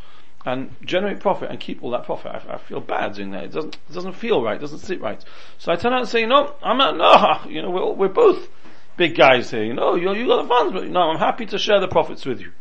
and 0.46 0.75
generate 0.84 1.20
profit 1.20 1.50
and 1.50 1.60
keep 1.60 1.84
all 1.84 1.91
that 1.91 2.06
profit. 2.06 2.32
I, 2.32 2.53
I 2.53 2.58
feel 2.58 2.79
bad 2.79 3.15
doing 3.15 3.32
that. 3.32 3.46
It 3.46 3.51
doesn't, 3.51 3.75
it 3.75 3.94
doesn't 3.94 4.13
feel 4.13 4.41
right. 4.41 4.56
It 4.56 4.62
doesn't 4.62 4.79
sit 4.79 5.01
right. 5.01 5.24
So 5.58 5.72
I 5.72 5.75
turn 5.75 5.94
out 5.94 6.01
and 6.01 6.10
say, 6.10 6.25
no, 6.25 6.56
I'm 6.62 6.77
not, 6.77 6.98
no, 6.98 7.50
you 7.51 7.62
know, 7.62 7.70
we're, 7.70 7.94
we're 7.94 8.08
both 8.08 8.48
big 8.96 9.15
guys 9.15 9.51
here. 9.51 9.63
You 9.63 9.74
know, 9.74 9.96
you, 9.96 10.13
you 10.13 10.27
got 10.27 10.44
the 10.44 10.48
funds, 10.48 10.74
but 10.74 10.88
no, 10.88 11.01
I'm 11.01 11.20
happy 11.20 11.46
to 11.48 11.58
share 11.58 11.79
the 11.79 11.88
profits 11.88 12.25
with 12.25 12.39
you. 12.39 12.51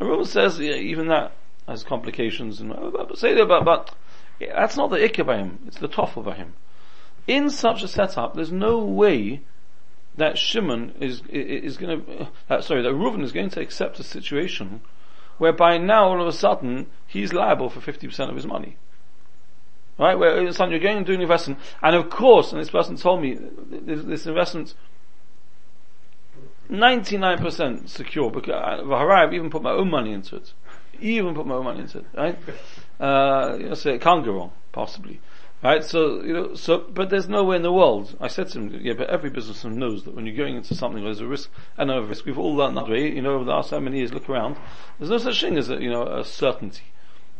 And 0.00 0.08
Reuben 0.08 0.24
says, 0.24 0.58
yeah, 0.58 0.74
even 0.74 1.08
that 1.08 1.32
has 1.68 1.84
complications 1.84 2.60
and, 2.60 2.70
but 2.70 3.16
say 3.18 3.34
that, 3.34 3.46
but, 3.46 3.64
but 3.64 3.94
yeah, 4.40 4.58
that's 4.58 4.76
not 4.76 4.90
the 4.90 4.96
ikka 4.96 5.24
by 5.24 5.38
him. 5.38 5.60
It's 5.66 5.78
the 5.78 5.88
toffel 5.88 6.24
by 6.24 6.34
him. 6.34 6.54
In 7.26 7.50
such 7.50 7.82
a 7.82 7.88
setup, 7.88 8.34
there's 8.34 8.50
no 8.50 8.80
way 8.80 9.42
that 10.16 10.36
Shimon 10.36 10.94
is, 11.00 11.22
is 11.28 11.76
going 11.76 12.04
to, 12.04 12.28
uh, 12.50 12.60
sorry, 12.60 12.82
that 12.82 12.92
Reuven 12.92 13.22
is 13.22 13.32
going 13.32 13.50
to 13.50 13.60
accept 13.60 14.00
a 14.00 14.04
situation 14.04 14.80
whereby 15.38 15.78
now 15.78 16.08
all 16.08 16.20
of 16.20 16.26
a 16.26 16.32
sudden 16.32 16.86
he's 17.12 17.32
liable 17.32 17.68
for 17.68 17.80
50% 17.80 18.28
of 18.28 18.34
his 18.34 18.46
money. 18.46 18.76
Right? 19.98 20.18
Where 20.18 20.46
of 20.46 20.58
you're 20.70 20.78
going 20.78 20.96
and 20.96 21.06
doing 21.06 21.18
an 21.18 21.22
investment, 21.22 21.60
and 21.82 21.94
of 21.94 22.08
course, 22.08 22.52
and 22.52 22.60
this 22.60 22.70
person 22.70 22.96
told 22.96 23.20
me, 23.20 23.38
this, 23.70 24.04
this 24.04 24.26
investment 24.26 24.74
99% 26.70 27.88
secure 27.88 28.30
because 28.30 28.54
I, 28.54 29.22
I've 29.22 29.34
even 29.34 29.50
put 29.50 29.62
my 29.62 29.72
own 29.72 29.90
money 29.90 30.12
into 30.12 30.36
it. 30.36 30.54
Even 31.00 31.34
put 31.34 31.46
my 31.46 31.56
own 31.56 31.64
money 31.64 31.80
into 31.80 31.98
it, 31.98 32.06
right? 32.16 32.38
Uh, 33.00 33.56
you 33.58 33.68
know, 33.68 33.74
so 33.74 33.90
it 33.90 34.00
can't 34.00 34.24
go 34.24 34.30
wrong, 34.30 34.52
possibly. 34.70 35.20
Right? 35.60 35.82
So, 35.82 36.22
you 36.22 36.32
know, 36.32 36.54
so, 36.54 36.78
but 36.78 37.10
there's 37.10 37.28
no 37.28 37.42
way 37.42 37.56
in 37.56 37.62
the 37.62 37.72
world, 37.72 38.16
I 38.20 38.28
said 38.28 38.46
to 38.50 38.60
him, 38.60 38.80
yeah, 38.80 38.92
but 38.92 39.10
every 39.10 39.28
businessman 39.28 39.76
knows 39.76 40.04
that 40.04 40.14
when 40.14 40.24
you're 40.24 40.36
going 40.36 40.54
into 40.54 40.76
something 40.76 41.02
there's 41.02 41.18
a 41.18 41.26
risk, 41.26 41.50
and 41.76 41.90
a 41.90 42.00
risk, 42.00 42.26
we've 42.26 42.38
all 42.38 42.54
learned 42.54 42.76
that 42.76 42.88
way, 42.88 43.12
you 43.12 43.20
know, 43.20 43.34
over 43.34 43.44
the 43.44 43.50
last 43.50 43.70
so 43.70 43.80
many 43.80 43.98
years, 43.98 44.12
look 44.12 44.28
around, 44.28 44.56
there's 45.00 45.10
no 45.10 45.18
such 45.18 45.40
thing 45.40 45.56
as 45.56 45.68
a, 45.68 45.82
you 45.82 45.90
know, 45.90 46.06
a 46.06 46.24
certainty. 46.24 46.92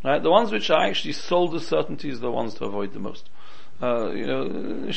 Right? 0.04 0.22
The 0.22 0.30
ones 0.30 0.50
which 0.50 0.70
are 0.70 0.84
actually 0.84 1.12
sold 1.12 1.54
as 1.54 1.66
certainties 1.66 2.18
are 2.18 2.22
the 2.22 2.30
ones 2.30 2.54
to 2.54 2.64
avoid 2.64 2.92
the 2.92 2.98
most. 2.98 3.28
Uh, 3.80 4.10
you 4.10 4.26
know, 4.26 4.90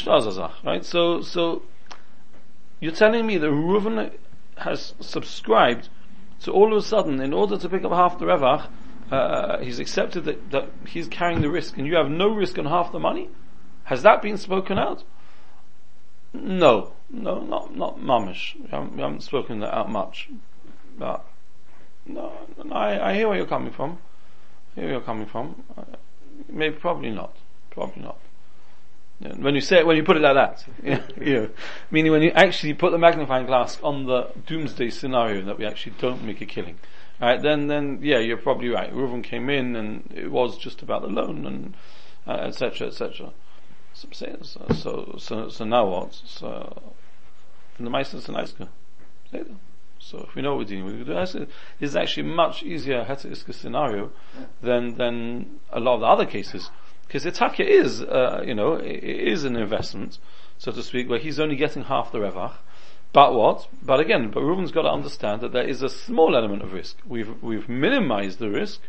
right? 0.63 0.85
So, 0.85 1.21
so, 1.21 1.63
you're 2.79 2.91
telling 2.91 3.25
me 3.25 3.37
that 3.37 3.47
Reuven 3.47 4.11
has 4.57 4.93
subscribed 4.99 5.89
to 6.41 6.51
all 6.51 6.71
of 6.71 6.77
a 6.77 6.85
sudden, 6.85 7.21
in 7.21 7.33
order 7.33 7.57
to 7.57 7.69
pick 7.69 7.83
up 7.83 7.91
half 7.91 8.19
the 8.19 8.25
Revach, 8.25 8.67
uh, 9.11 9.59
he's 9.59 9.79
accepted 9.79 10.25
that, 10.25 10.51
that 10.51 10.69
he's 10.87 11.07
carrying 11.07 11.41
the 11.41 11.49
risk 11.49 11.77
and 11.77 11.87
you 11.87 11.95
have 11.95 12.09
no 12.09 12.29
risk 12.29 12.57
on 12.57 12.65
half 12.65 12.91
the 12.91 12.99
money? 12.99 13.29
Has 13.85 14.01
that 14.03 14.21
been 14.21 14.37
spoken 14.37 14.77
out? 14.77 15.03
No, 16.33 16.93
no, 17.09 17.39
not, 17.39 17.75
not 17.75 17.99
mamish. 17.99 18.59
We 18.59 18.67
haven't, 18.69 18.95
we 18.95 19.01
haven't 19.01 19.21
spoken 19.21 19.59
that 19.59 19.73
out 19.73 19.89
much. 19.89 20.29
But, 20.97 21.25
no, 22.05 22.33
no 22.63 22.75
I, 22.75 23.11
I 23.11 23.13
hear 23.13 23.27
where 23.27 23.37
you're 23.37 23.45
coming 23.45 23.71
from. 23.71 23.99
Where 24.75 24.89
you're 24.89 25.01
coming 25.01 25.25
from. 25.25 25.63
Uh, 25.77 25.83
maybe, 26.49 26.75
probably 26.75 27.11
not. 27.11 27.35
Probably 27.71 28.03
not. 28.03 28.17
When 29.19 29.55
you 29.55 29.61
say 29.61 29.79
it, 29.79 29.87
when 29.87 29.95
you 29.95 30.03
put 30.03 30.17
it 30.17 30.21
like 30.21 30.35
that, 30.35 30.65
yeah, 30.83 31.01
yeah. 31.21 31.47
meaning 31.89 32.11
when 32.11 32.21
you 32.21 32.31
actually 32.31 32.73
put 32.73 32.91
the 32.91 32.97
magnifying 32.97 33.45
glass 33.45 33.79
on 33.81 34.05
the 34.05 34.29
doomsday 34.45 34.89
scenario 34.89 35.41
that 35.45 35.57
we 35.57 35.65
actually 35.65 35.93
don't 35.99 36.23
make 36.23 36.41
a 36.41 36.45
killing, 36.45 36.77
right? 37.21 37.41
Then, 37.41 37.67
then, 37.67 37.99
yeah, 38.01 38.19
you're 38.19 38.35
probably 38.35 38.67
right. 38.67 38.93
Reuven 38.93 39.23
came 39.23 39.49
in 39.49 39.75
and 39.77 40.11
it 40.13 40.29
was 40.29 40.57
just 40.57 40.81
about 40.81 41.01
the 41.01 41.07
loan 41.07 41.45
and 41.45 41.75
etc. 42.27 42.87
Uh, 42.87 42.89
etc. 42.89 43.31
Et 44.03 44.45
so, 44.45 44.65
so, 44.73 45.15
so, 45.17 45.49
so 45.49 45.63
now 45.63 45.87
what? 45.87 46.13
So, 46.13 46.93
the 47.79 47.89
Meister's 47.89 48.27
an 48.27 48.35
Iska. 48.35 48.67
So 50.05 50.19
if 50.19 50.35
we 50.35 50.43
know 50.43 50.51
what 50.51 50.59
we're 50.59 50.65
dealing 50.65 50.99
with, 50.99 51.07
this 51.07 51.35
is 51.79 51.95
actually 51.95 52.27
much 52.27 52.61
easier 52.61 53.03
Heter 53.05 53.35
scenario 53.55 54.11
than, 54.61 54.97
than 54.97 55.59
a 55.71 55.79
lot 55.79 55.95
of 55.95 56.01
the 56.01 56.05
other 56.05 56.25
cases. 56.27 56.69
Because 57.07 57.25
Itaka 57.25 57.65
is, 57.65 58.03
uh, 58.03 58.43
you 58.45 58.53
know, 58.53 58.73
it 58.75 59.03
is 59.03 59.45
an 59.45 59.55
investment, 59.55 60.19
so 60.59 60.71
to 60.71 60.83
speak, 60.83 61.09
where 61.09 61.17
he's 61.17 61.39
only 61.39 61.55
getting 61.55 61.85
half 61.85 62.11
the 62.11 62.19
revach. 62.19 62.53
But 63.13 63.33
what? 63.33 63.67
But 63.81 63.99
again, 63.99 64.29
but 64.29 64.43
Reuven's 64.43 64.71
got 64.71 64.83
to 64.83 64.91
understand 64.91 65.41
that 65.41 65.53
there 65.53 65.67
is 65.67 65.81
a 65.81 65.89
small 65.89 66.35
element 66.35 66.61
of 66.61 66.73
risk. 66.73 66.97
We've, 67.07 67.41
we've 67.41 67.67
minimized 67.67 68.37
the 68.37 68.51
risk. 68.51 68.81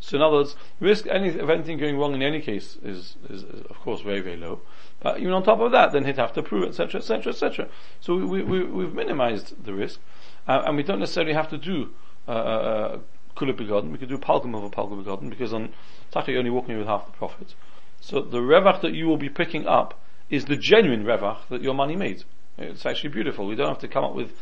So 0.00 0.16
in 0.16 0.22
other 0.22 0.36
words, 0.36 0.54
risk 0.80 1.06
any, 1.06 1.38
of 1.38 1.48
anything 1.48 1.78
going 1.78 1.96
wrong 1.96 2.14
in 2.14 2.22
any 2.22 2.42
case 2.42 2.76
is, 2.84 3.16
is, 3.30 3.44
is, 3.44 3.62
of 3.70 3.80
course 3.80 4.02
very, 4.02 4.20
very 4.20 4.36
low. 4.36 4.60
But 5.00 5.20
even 5.20 5.32
on 5.32 5.44
top 5.44 5.60
of 5.60 5.72
that, 5.72 5.92
then 5.92 6.04
he'd 6.04 6.16
have 6.16 6.34
to 6.34 6.42
prove, 6.42 6.68
etc., 6.68 7.00
etc., 7.00 7.32
etc. 7.32 7.68
So 8.00 8.16
we, 8.16 8.42
we, 8.42 8.64
we, 8.64 8.84
have 8.84 8.94
minimized 8.94 9.64
the 9.64 9.72
risk, 9.72 10.00
uh, 10.48 10.62
and 10.66 10.76
we 10.76 10.82
don't 10.82 10.98
necessarily 10.98 11.34
have 11.34 11.48
to 11.50 11.58
do, 11.58 11.90
uh, 12.26 12.30
uh, 12.30 12.98
begotten, 13.36 13.92
we 13.92 13.98
could 13.98 14.08
do 14.08 14.18
Palgum 14.18 14.56
over 14.56 14.96
begotten, 14.96 15.30
because 15.30 15.52
on 15.52 15.72
Taka 16.10 16.32
you're 16.32 16.40
only 16.40 16.50
walking 16.50 16.76
with 16.76 16.88
half 16.88 17.06
the 17.06 17.12
profit. 17.12 17.54
So 18.00 18.20
the 18.20 18.38
revach 18.38 18.80
that 18.80 18.94
you 18.94 19.06
will 19.06 19.16
be 19.16 19.28
picking 19.28 19.66
up 19.66 20.00
is 20.28 20.46
the 20.46 20.56
genuine 20.56 21.04
revach 21.04 21.46
that 21.48 21.62
your 21.62 21.74
money 21.74 21.94
made. 21.94 22.24
It's 22.56 22.84
actually 22.84 23.10
beautiful. 23.10 23.46
We 23.46 23.54
don't 23.54 23.68
have 23.68 23.78
to 23.78 23.88
come 23.88 24.04
up 24.04 24.14
with 24.14 24.32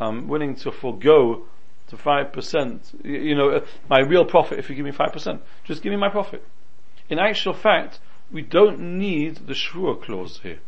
um, 0.00 0.28
willing 0.28 0.56
to 0.56 0.72
forego 0.72 1.44
to 1.88 1.96
five 1.96 2.32
percent. 2.32 2.98
You 3.04 3.34
know, 3.34 3.50
uh, 3.50 3.66
my 3.88 4.00
real 4.00 4.24
profit 4.24 4.58
if 4.58 4.70
you 4.70 4.76
give 4.76 4.84
me 4.84 4.92
five 4.92 5.12
percent. 5.12 5.42
Just 5.64 5.82
give 5.82 5.90
me 5.90 5.96
my 5.96 6.08
profit. 6.08 6.42
In 7.08 7.18
actual 7.18 7.52
fact, 7.52 8.00
we 8.32 8.42
don't 8.42 8.80
need 8.80 9.46
the 9.46 9.52
shvur 9.52 10.02
clause 10.02 10.40
here 10.42 10.58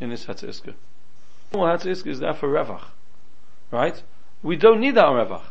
in 0.00 0.10
this 0.10 0.24
Heter 0.24 0.48
Iska. 0.48 0.74
Heter 1.52 2.06
is 2.06 2.18
there 2.18 2.34
for 2.34 2.48
revach, 2.48 2.84
right? 3.70 4.02
We 4.42 4.56
don't 4.56 4.80
need 4.80 4.96
that 4.96 5.04
on 5.04 5.26
revach 5.26 5.44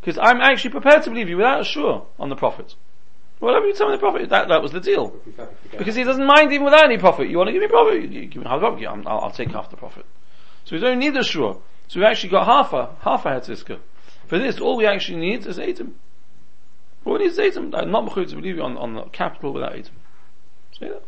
because 0.00 0.18
I'm 0.18 0.40
actually 0.40 0.70
prepared 0.70 1.02
to 1.02 1.10
believe 1.10 1.28
you 1.28 1.36
without 1.36 1.60
a 1.60 1.64
shvur 1.64 2.04
on 2.18 2.28
the 2.28 2.36
profit. 2.36 2.74
Whatever 3.40 3.66
you 3.66 3.74
tell 3.74 3.88
me 3.88 3.94
the 3.94 4.00
profit, 4.00 4.30
that, 4.30 4.48
that 4.48 4.62
was 4.62 4.72
the 4.72 4.80
deal. 4.80 5.14
Because 5.76 5.94
he 5.94 6.02
doesn't 6.02 6.26
mind 6.26 6.52
even 6.52 6.64
without 6.64 6.84
any 6.84 6.98
profit. 6.98 7.28
You 7.28 7.38
want 7.38 7.48
to 7.48 7.52
give 7.52 7.62
me 7.62 7.68
profit? 7.68 8.10
You, 8.10 8.26
give 8.26 8.42
me 8.42 8.48
half 8.48 8.58
profit. 8.58 8.80
Yeah, 8.80 8.90
I'll, 8.90 9.20
I'll, 9.20 9.30
take 9.30 9.50
half 9.50 9.70
the 9.70 9.76
profit. 9.76 10.06
So 10.64 10.74
we 10.74 10.80
don't 10.80 10.98
need 10.98 11.14
the 11.14 11.22
shur. 11.22 11.56
So 11.86 12.00
we 12.00 12.06
actually 12.06 12.30
got 12.30 12.46
half 12.46 12.72
a, 12.72 12.96
half 13.00 13.26
a 13.26 13.30
hetziska. 13.30 13.78
For 14.26 14.38
this, 14.38 14.58
all 14.60 14.76
we 14.76 14.86
actually 14.86 15.18
need 15.18 15.46
is 15.46 15.58
etim. 15.58 15.92
All 17.04 17.14
we 17.14 17.20
need 17.20 17.26
is 17.26 17.38
etim. 17.38 17.72
I'm 17.74 17.92
not 17.92 18.12
to 18.12 18.24
believe 18.34 18.56
you 18.56 18.62
on, 18.62 18.76
on 18.76 18.94
the 18.94 19.02
capital 19.04 19.52
without 19.52 19.72
etim. 19.72 19.90
See 20.78 20.88
that? 20.88 21.02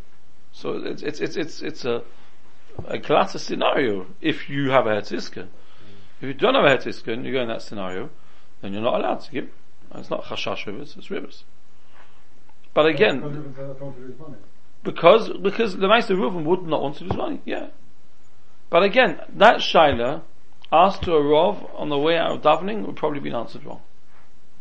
So 0.53 0.77
it's, 0.77 1.03
it's, 1.03 1.21
it's, 1.21 1.37
it's, 1.37 1.63
it's 1.63 1.85
a, 1.85 2.03
a 2.87 2.99
glatter 2.99 3.39
scenario 3.39 4.07
if 4.21 4.49
you 4.49 4.71
have 4.71 4.87
a 4.87 4.91
hetziska. 4.91 5.49
If 6.21 6.27
you 6.27 6.35
don't 6.35 6.55
have 6.55 6.65
a 6.65 6.69
hetziska 6.69 7.13
and 7.13 7.25
you 7.25 7.33
go 7.33 7.43
in 7.43 7.49
that 7.49 7.63
scenario, 7.63 8.11
then 8.61 8.73
you're 8.73 8.83
not 8.83 9.01
allowed 9.01 9.21
to 9.23 9.31
give. 9.31 9.49
It's 9.95 10.11
not 10.11 10.25
chashash 10.25 10.67
ribis, 10.67 10.97
it's 10.97 11.09
ribis. 11.09 11.43
But 12.75 12.87
again, 12.87 13.55
because 14.85 15.31
because 15.31 15.77
the 15.77 15.89
Meister 15.89 16.15
Reuven 16.15 16.45
would 16.45 16.63
not 16.63 16.83
want 16.83 16.97
to 16.97 17.05
lose 17.05 17.17
money. 17.17 17.41
Yeah. 17.45 17.69
But 18.69 18.85
again, 18.85 19.21
that 19.31 19.57
Shaila 19.57 20.23
asked 20.71 21.03
to 21.03 21.15
a 21.15 21.21
Rov 21.21 21.69
on 21.75 21.89
the 21.89 21.99
way 21.99 22.17
out 22.17 22.31
of 22.31 22.43
davening 22.43 22.87
would 22.87 22.97
probably 22.97 23.19
be 23.19 23.33
answered 23.33 23.65
wrong. 23.65 23.83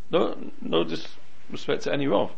No, 0.10 0.36
no 0.62 0.84
disrespect 0.84 1.84
to 1.84 1.94
any 1.94 2.08
Rov, 2.08 2.32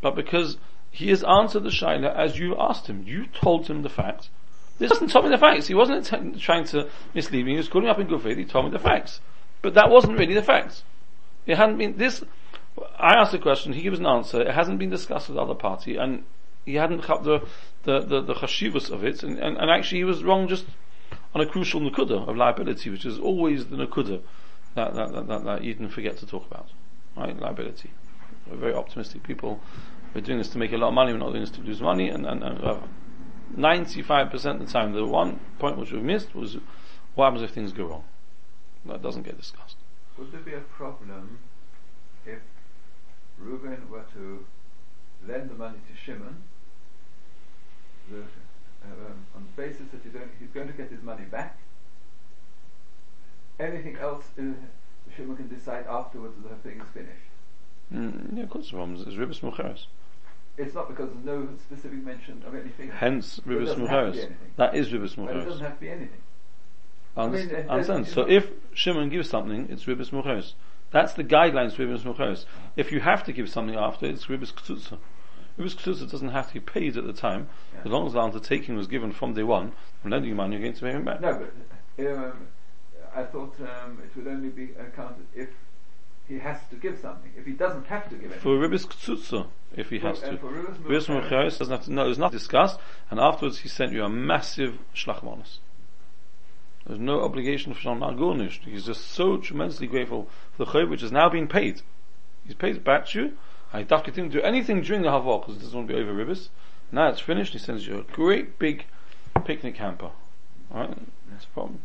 but 0.00 0.16
because 0.16 0.58
he 0.96 1.10
has 1.10 1.22
answered 1.24 1.62
the 1.62 1.70
Shaila 1.70 2.14
as 2.16 2.38
you 2.38 2.56
asked 2.58 2.86
him. 2.86 3.04
You 3.06 3.26
told 3.26 3.66
him 3.68 3.82
the 3.82 3.90
facts. 3.90 4.30
This 4.78 4.90
doesn't 4.90 5.08
tell 5.08 5.22
me 5.22 5.30
the 5.30 5.38
facts. 5.38 5.66
He 5.66 5.74
wasn't 5.74 6.04
t- 6.04 6.38
trying 6.38 6.64
to 6.66 6.88
mislead 7.14 7.46
me. 7.46 7.52
He 7.52 7.56
was 7.56 7.68
calling 7.68 7.86
me 7.86 7.90
up 7.90 7.98
in 7.98 8.06
good 8.06 8.22
faith. 8.22 8.36
He 8.36 8.44
told 8.44 8.66
me 8.66 8.70
the 8.70 8.78
facts, 8.78 9.20
but 9.62 9.74
that 9.74 9.90
wasn't 9.90 10.18
really 10.18 10.34
the 10.34 10.42
facts. 10.42 10.82
It 11.46 11.56
hadn't 11.56 11.78
been 11.78 11.96
this. 11.96 12.24
I 12.98 13.14
asked 13.14 13.32
a 13.32 13.38
question, 13.38 13.72
he 13.72 13.82
gives 13.82 13.98
an 13.98 14.06
answer, 14.06 14.42
it 14.42 14.54
hasn't 14.54 14.78
been 14.78 14.90
discussed 14.90 15.28
with 15.28 15.36
the 15.36 15.42
other 15.42 15.54
party, 15.54 15.96
and 15.96 16.24
he 16.66 16.74
hadn't 16.74 17.02
cut 17.02 17.24
the, 17.24 17.46
the, 17.84 18.00
the, 18.00 18.20
the 18.20 18.34
chashivas 18.34 18.90
of 18.90 19.02
it, 19.02 19.22
and, 19.22 19.38
and, 19.38 19.56
and, 19.56 19.70
actually 19.70 19.98
he 19.98 20.04
was 20.04 20.22
wrong 20.22 20.46
just 20.46 20.66
on 21.34 21.40
a 21.40 21.46
crucial 21.46 21.80
nakuda 21.80 22.28
of 22.28 22.36
liability, 22.36 22.90
which 22.90 23.06
is 23.06 23.18
always 23.18 23.66
the 23.66 23.76
nakuda 23.76 24.20
that, 24.74 24.94
that, 24.94 25.12
that, 25.12 25.28
that, 25.28 25.62
that 25.62 25.90
forget 25.90 26.18
to 26.18 26.26
talk 26.26 26.46
about. 26.50 26.68
Right? 27.16 27.38
Liability. 27.38 27.90
We're 28.46 28.56
very 28.56 28.74
optimistic 28.74 29.22
people. 29.22 29.60
We're 30.14 30.20
doing 30.20 30.38
this 30.38 30.48
to 30.50 30.58
make 30.58 30.72
a 30.72 30.76
lot 30.76 30.88
of 30.88 30.94
money, 30.94 31.12
we're 31.12 31.18
not 31.18 31.30
doing 31.30 31.42
this 31.42 31.50
to 31.52 31.62
lose 31.62 31.80
money, 31.80 32.10
and, 32.10 32.26
and, 32.26 32.42
and 32.42 32.62
uh, 32.62 32.78
95% 33.56 34.34
of 34.46 34.58
the 34.60 34.66
time, 34.66 34.92
the 34.92 35.04
one 35.04 35.40
point 35.58 35.78
which 35.78 35.92
we 35.92 36.00
missed 36.00 36.34
was 36.34 36.58
what 37.14 37.26
happens 37.26 37.42
if 37.42 37.50
things 37.50 37.72
go 37.72 37.84
wrong? 37.84 38.04
That 38.84 39.02
doesn't 39.02 39.22
get 39.22 39.36
discussed. 39.36 39.76
Would 40.18 40.32
there 40.32 40.40
be 40.40 40.54
a 40.54 40.60
problem 40.60 41.38
if 42.24 42.38
Reuben 43.38 43.88
were 43.90 44.04
to 44.14 44.44
lend 45.26 45.50
the 45.50 45.54
money 45.54 45.78
to 45.78 45.96
Shimon, 46.04 46.42
the, 48.10 48.18
uh, 48.18 48.22
um, 48.84 49.26
on 49.34 49.46
the 49.46 49.62
basis 49.62 49.86
that 49.92 50.00
he's, 50.02 50.12
he's, 50.38 50.50
going 50.50 50.68
to 50.68 50.72
get 50.72 50.90
his 50.90 51.02
money 51.02 51.24
back. 51.24 51.58
Anything 53.58 53.96
else, 53.96 54.24
uh, 54.38 54.42
Shimon 55.16 55.36
can 55.36 55.48
decide 55.48 55.86
afterwards 55.86 56.34
that 56.42 56.62
the 56.62 56.68
thing 56.68 56.80
is 56.80 56.86
finished. 56.92 57.30
Mm, 57.92 58.36
yeah, 58.36 58.44
of 58.44 58.50
course, 58.50 58.66
it's 58.66 59.16
Ribis 59.16 59.40
Mucheres. 59.40 59.86
It's 60.58 60.74
not 60.74 60.88
because 60.88 61.10
there's 61.10 61.24
no 61.24 61.48
specific 61.58 62.02
mention 62.02 62.42
of 62.46 62.54
anything. 62.54 62.90
Hence, 62.90 63.40
Ribis 63.46 63.76
Mucheres. 63.76 64.30
That 64.56 64.74
is 64.74 64.90
Ribis 64.90 65.16
Mucheres. 65.16 65.42
It 65.42 65.48
doesn't 65.48 65.64
have 65.64 65.74
to 65.74 65.80
be 65.80 65.90
anything. 65.90 66.20
Understand? 67.16 67.70
I 67.70 67.76
mean, 67.76 68.04
so 68.04 68.22
if 68.22 68.50
Shimon 68.74 69.08
gives 69.08 69.28
something, 69.28 69.68
it's 69.70 69.84
Ribis 69.84 70.10
Mucheres. 70.12 70.54
That's 70.90 71.14
the 71.14 71.24
guidelines 71.24 71.72
for 71.72 71.84
Ribis 71.84 72.04
Mucheres. 72.04 72.44
If 72.76 72.92
you 72.92 73.00
have 73.00 73.24
to 73.24 73.32
give 73.32 73.48
something 73.48 73.76
after, 73.76 74.06
it's 74.06 74.26
Ribis 74.26 74.52
Ktutza. 74.52 74.98
Ribis 75.58 75.74
Ktutza 75.74 76.10
doesn't 76.10 76.28
have 76.28 76.48
to 76.48 76.54
be 76.54 76.60
paid 76.60 76.96
at 76.96 77.06
the 77.06 77.12
time, 77.12 77.48
yeah. 77.74 77.80
as 77.84 77.90
long 77.90 78.06
as 78.06 78.12
the 78.12 78.20
undertaking 78.20 78.76
was 78.76 78.86
given 78.86 79.12
from 79.12 79.34
day 79.34 79.42
one, 79.42 79.72
from 80.02 80.10
lending 80.10 80.30
you 80.30 80.36
money, 80.36 80.56
you're 80.56 80.62
going 80.62 80.74
to 80.74 80.80
pay 80.80 80.90
him 80.92 81.04
back. 81.04 81.20
No, 81.20 81.48
but 81.96 82.06
um, 82.06 82.46
I 83.14 83.22
thought 83.24 83.54
um, 83.60 83.98
it 84.04 84.14
would 84.16 84.26
only 84.26 84.50
be 84.50 84.70
accounted 84.78 85.26
if 85.34 85.48
he 86.28 86.38
has 86.38 86.58
to 86.70 86.76
give 86.76 86.98
something. 86.98 87.30
If 87.36 87.46
he 87.46 87.52
doesn't 87.52 87.86
have 87.86 88.08
to 88.10 88.16
give 88.16 88.32
it. 88.32 88.38
Uh, 88.38 88.40
for 88.40 88.56
Ribis 88.56 88.86
Ktutza, 88.86 89.46
if 89.74 89.90
he 89.90 89.98
has 90.00 90.20
to. 90.20 90.36
Ribis 90.36 91.08
Mucheres 91.08 91.58
doesn't 91.58 91.70
have 91.70 91.84
to, 91.84 91.92
no, 91.92 92.04
it 92.04 92.08
was 92.08 92.18
not 92.18 92.32
discussed, 92.32 92.78
and 93.10 93.20
afterwards 93.20 93.58
he 93.58 93.68
sent 93.68 93.92
you 93.92 94.04
a 94.04 94.08
massive 94.08 94.78
shlachmanis. 94.94 95.58
There's 96.86 97.00
no 97.00 97.22
obligation 97.22 97.74
for 97.74 97.80
Shalom 97.80 98.00
Gornish. 98.16 98.60
He's 98.64 98.86
just 98.86 99.08
so 99.10 99.38
tremendously 99.38 99.88
grateful 99.88 100.28
for 100.56 100.64
the 100.64 100.70
chayv 100.70 100.88
which 100.88 101.00
has 101.00 101.10
now 101.10 101.28
been 101.28 101.48
paid. 101.48 101.82
He's 102.44 102.54
paid 102.54 102.84
back 102.84 103.06
to 103.08 103.20
you. 103.20 103.38
I 103.72 103.82
dafka 103.82 104.14
didn't 104.14 104.30
do 104.30 104.40
anything 104.40 104.82
during 104.82 105.02
the 105.02 105.08
Havah 105.08 105.40
because 105.40 105.56
it 105.56 105.60
doesn't 105.60 105.76
want 105.76 105.88
to 105.88 105.94
be 105.94 106.00
over 106.00 106.14
ribis. 106.14 106.48
Now 106.92 107.08
it's 107.08 107.20
finished. 107.20 107.52
He 107.52 107.58
sends 107.58 107.86
you 107.86 107.98
a 107.98 108.02
great 108.02 108.60
big 108.60 108.86
picnic 109.44 109.76
hamper. 109.78 110.12
Alright? 110.72 110.96
That's 111.28 111.44
a 111.44 111.48
problem. 111.48 111.80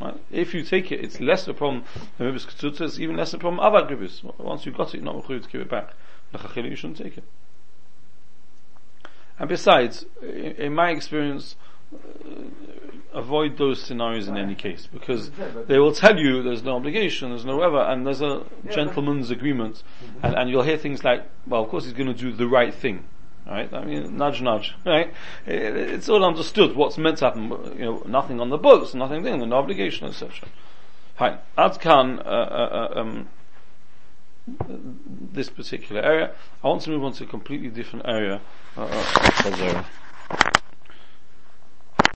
Right? 0.00 0.18
If 0.30 0.54
you 0.54 0.62
take 0.62 0.90
it, 0.90 1.04
it's 1.04 1.20
less 1.20 1.46
a 1.46 1.54
problem 1.54 1.84
than 2.18 2.26
ribis 2.26 2.46
ketzutza. 2.46 2.82
It's 2.82 2.98
even 2.98 3.16
less 3.16 3.32
a 3.34 3.38
problem 3.38 3.60
other 3.60 3.86
ribis. 3.86 4.22
Once 4.38 4.66
you've 4.66 4.76
got 4.76 4.94
it, 4.94 5.02
you're 5.02 5.12
not 5.12 5.26
to 5.26 5.38
give 5.38 5.60
it 5.60 5.70
back. 5.70 5.94
You 6.32 6.76
shouldn't 6.76 6.98
take 6.98 7.18
it. 7.18 7.24
And 9.38 9.48
besides, 9.48 10.06
in 10.22 10.74
my 10.74 10.90
experience, 10.90 11.56
uh, 11.92 11.98
avoid 13.12 13.58
those 13.58 13.82
scenarios 13.82 14.28
in 14.28 14.36
any 14.36 14.54
case 14.54 14.88
because 14.90 15.30
they 15.66 15.78
will 15.78 15.92
tell 15.92 16.18
you 16.18 16.42
there's 16.42 16.62
no 16.62 16.76
obligation, 16.76 17.30
there's 17.30 17.44
no 17.44 17.60
ever, 17.60 17.80
and 17.80 18.06
there's 18.06 18.22
a 18.22 18.44
gentleman's 18.70 19.30
agreement, 19.30 19.82
and, 20.22 20.34
and 20.34 20.48
you'll 20.48 20.62
hear 20.62 20.78
things 20.78 21.04
like, 21.04 21.28
well, 21.46 21.62
of 21.62 21.68
course 21.68 21.84
he's 21.84 21.92
going 21.92 22.06
to 22.06 22.14
do 22.14 22.32
the 22.32 22.46
right 22.46 22.72
thing. 22.72 23.04
Right? 23.46 23.72
I 23.72 23.84
mean, 23.84 24.16
nudge, 24.16 24.40
nudge. 24.40 24.74
Right? 24.86 25.12
It's 25.46 26.08
all 26.08 26.24
understood 26.24 26.76
what's 26.76 26.96
meant 26.96 27.18
to 27.18 27.26
happen. 27.26 27.50
You 27.76 27.84
know, 27.84 28.02
nothing 28.06 28.40
on 28.40 28.50
the 28.50 28.58
books, 28.58 28.94
nothing 28.94 29.22
there, 29.22 29.36
no 29.36 29.56
obligation, 29.56 30.06
etc. 30.06 30.48
Right. 31.20 31.38
Adkan, 31.56 32.20
uh, 32.20 32.28
uh, 32.28 32.88
uh, 32.94 33.00
um, 33.00 33.28
this 35.32 35.48
particular 35.50 36.02
area. 36.02 36.32
I 36.62 36.68
want 36.68 36.82
to 36.82 36.90
move 36.90 37.04
on 37.04 37.12
to 37.14 37.24
a 37.24 37.26
completely 37.26 37.68
different 37.68 38.06
area 38.06 38.40
uh, 38.76 38.82
uh. 38.82 40.52